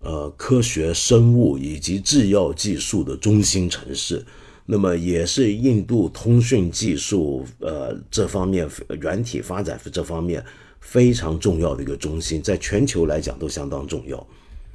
[0.00, 4.26] 呃科学生物以及制药技术的中心城市。
[4.64, 8.68] 那么也是印度通讯技术，呃，这方面
[9.00, 10.44] 软体发展这方面
[10.80, 14.26] 非常重要的一个中心，在全球来讲都相当重要。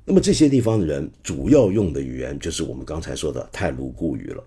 [0.06, 4.44] 那么这些地方的人主要用的语言就是我们刚才说的泰卢固语了。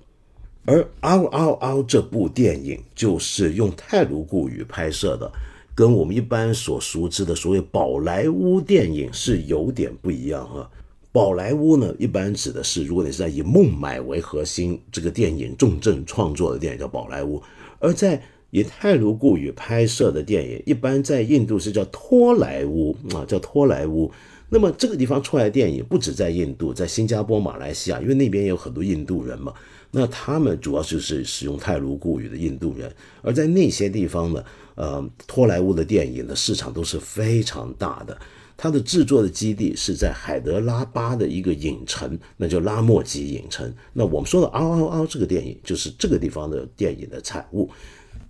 [0.67, 5.31] 而《嗷嗷嗷》这部电影就是用泰卢固语拍摄的，
[5.75, 10.71] 跟我们一般所熟知的所谓宝莱坞电影是有点不一样啊。
[11.13, 17.43] 宝莱坞呢，一般指的是如果你是在以孟买为核心这个电影重镇创作的电影叫宝莱坞，
[17.81, 24.11] 而在以泰卢固语拍摄的电影，一般在印度是叫托莱坞啊，叫托莱坞。
[24.53, 29.53] 那么这个地方出来的电影不止在印度，在新加坡、马来西亚，因为那边有很多印度人嘛，
[29.93, 32.93] 那他们主要就是使用泰卢固语的印度人，
[33.23, 38.17] 而在那些地方呢，呃，托莱坞的电影的市场都是非常大的。
[38.63, 43.73] 它的制作的基地是在海德拉巴的一个影城，那叫拉莫吉影城。
[43.95, 47.71] 那我们说的“嗷嗷嗷”这个电影就是这个地方的电影的产物。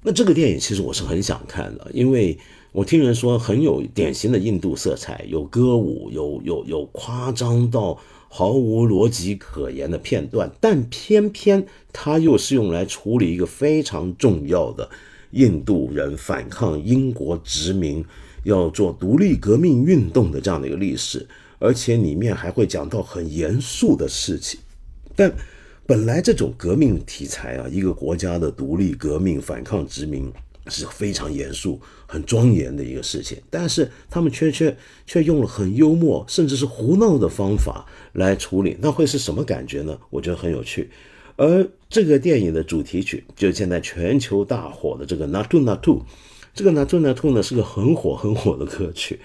[0.04, 2.38] 那这个电影其实我是很想看的，因为
[2.70, 7.98] 我听人说很有典型的印度色彩，有歌舞，有有有夸张到
[8.28, 14.88] 毫无逻辑可言的片段，但偏偏它又是用来处理一个非常重要的
[15.32, 18.04] 印度人反抗英国殖民、
[18.44, 21.26] 要做独立革命运动的这样的一个历史，
[21.58, 24.60] 而且里面还会讲到很严肃的事情，
[25.14, 25.32] 但。
[25.86, 30.32] 本来这种革命题材啊，一个国家的独立革命、反抗殖民
[30.68, 39.98] 是非常严肃、很庄严的一个事情，但是他们却却却用了很幽默，甚至是胡闹的方法来处理，那会是什么感觉呢？
[40.10, 40.88] 我觉得很有趣。
[41.34, 45.98] 而这个电影的主题曲，就现在全球大火的这个《Natu Natu》，
[46.54, 49.18] 这个《Natu Natu》呢是个很火很火的歌曲。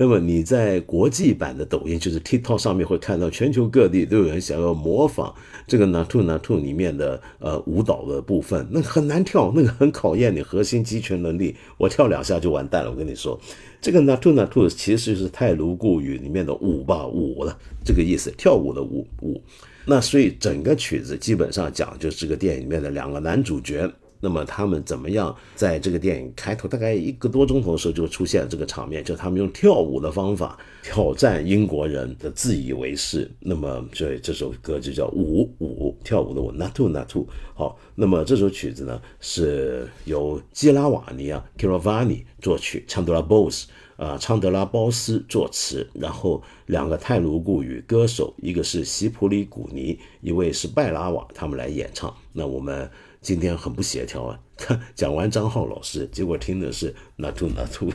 [0.00, 5.34] 那么你在国际版的抖音，就是 TikTok 上面会看到，全球各地都有人想要模仿
[5.66, 12.90] 这个 Natu Natu 里面的呃舞蹈的部分，那很难跳，那个很考验你核心肌群能力，我跳两下就完蛋了。
[12.92, 13.36] 我跟你说，
[13.80, 19.42] 这个 Natu Natu 其实是泰卢固语里面的舞吧舞了，这个意思，跳舞的舞舞。
[19.84, 23.90] 那所以整个曲子基本上讲就是这个电影里面的两个男主角。
[24.20, 33.30] 那么他们怎么样在这个电影开头大概一个多钟头的时候就出现了这个场面，就他们用跳舞的方法挑战英国人的自以为是。
[33.40, 37.26] 那么所以这首歌就叫舞舞跳舞的舞，Natu Natu。
[37.54, 43.66] 好，那么这首曲子呢是由基拉瓦尼啊 Kiravani 作曲，昌德拉 Bose
[43.96, 52.12] 啊昌德拉包斯作词，然后两个泰卢固语歌手，一个是西普里古尼，一位是拜拉瓦，他们来演唱。
[52.32, 52.90] 那我们。
[53.21, 54.39] 今天很不协调啊！
[54.95, 57.91] 讲完张浩老师，结果听的是那兔那兔。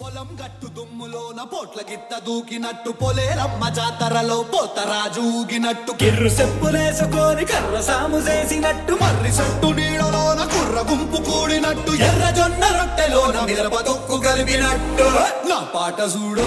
[0.00, 8.94] పొలం గట్టు దుమ్ములోన పోట్ల గిత్త దూకినట్టు పొలేరమ్మ జాతరలో పోతరాజు ఊగినట్టు కిర్రు చెప్పులేసుకొని కర్ర సాము చేసినట్టు
[9.00, 15.08] మర్రి సొట్టు నీడలోన కుర్ర గుంపు కూడినట్టు ఎర్ర జొన్న రొట్టెలోన మిరప దొక్కు కలిపినట్టు
[15.50, 16.46] నా పాట చూడు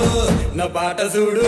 [0.59, 1.45] నా పాట చూడు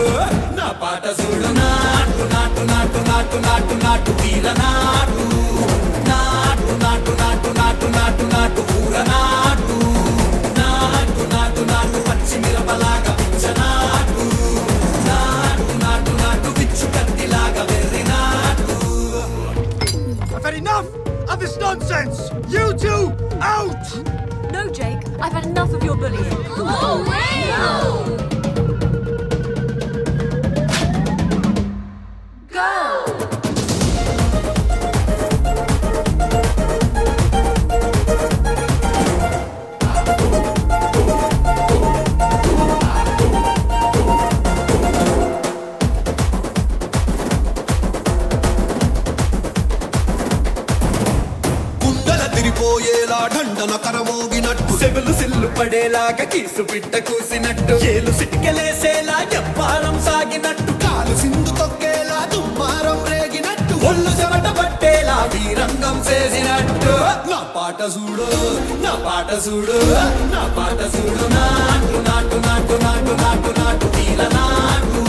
[0.58, 5.24] నా పాట చూడు నాటు నాటు నాటు నాటు నాటు నాటు వీర నాటు
[6.08, 9.76] నాటు నాటు నాటు నాటు నాటు నాటు ఊర నాటు
[10.60, 14.26] నాటు నాటు నాటు పచ్చి మిరపలాగా పిచ్చనాటు
[15.08, 18.68] నాటు నాటు నాటు పిచ్చు కత్తిలాగా వెర్రి నాటు
[20.36, 20.88] I've had enough
[21.32, 22.18] of this nonsense!
[22.48, 23.00] You two,
[23.52, 23.84] out!
[24.54, 26.34] No, Jake, I've had enough of your bullying.
[26.58, 26.96] Oh,
[55.57, 64.47] పడేలాగా కీసు బిడ్డ కూసినట్టు ఏలు సిటికెలేసేలా ఎప్పారం సాగినట్టు కాలు సింధు తొక్కేలా దుమ్మారం రేగినట్టు ఒళ్ళు చెమట
[64.59, 66.93] పట్టేలా వీరంగం చేసినట్టు
[67.31, 68.27] నా పాట చూడు
[68.85, 69.77] నా పాట చూడు
[70.33, 75.03] నా పాట చూడు నాటు నాటు నాటు నాటు నాటు నాటు తీల నాటు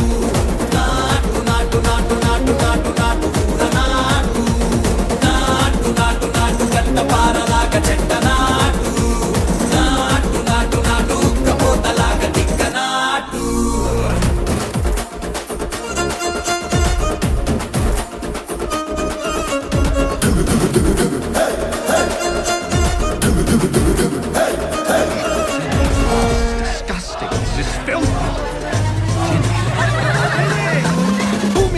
[0.76, 4.44] నాటు నాటు నాటు నాటు నాటు నాటు కూర నాటు
[5.26, 8.12] నాటు నాటు నాటు గట్ట పారలాగా చెట్ట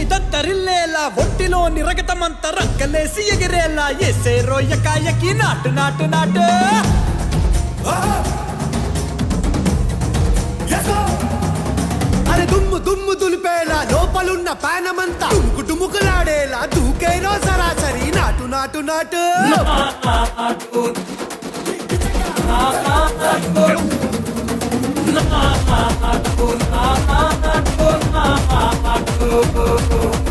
[0.02, 6.46] మీద తరిల్లేలా ఒట్టిలోని రగతమంత రక్కలేసి ఎగిరేలా ఎసే రోయకాయకి నాటు నాటు నాటు.
[12.32, 15.28] అరే దుమ్ము దుమ్ము దులిపేలా లోపలున్న పానమంతా
[15.70, 19.22] టుముకులాడేలా దూకేనో సరాసరి నాటు నాటు నాటు
[19.52, 20.82] నాటు.
[29.24, 30.22] Oh, oh, oh.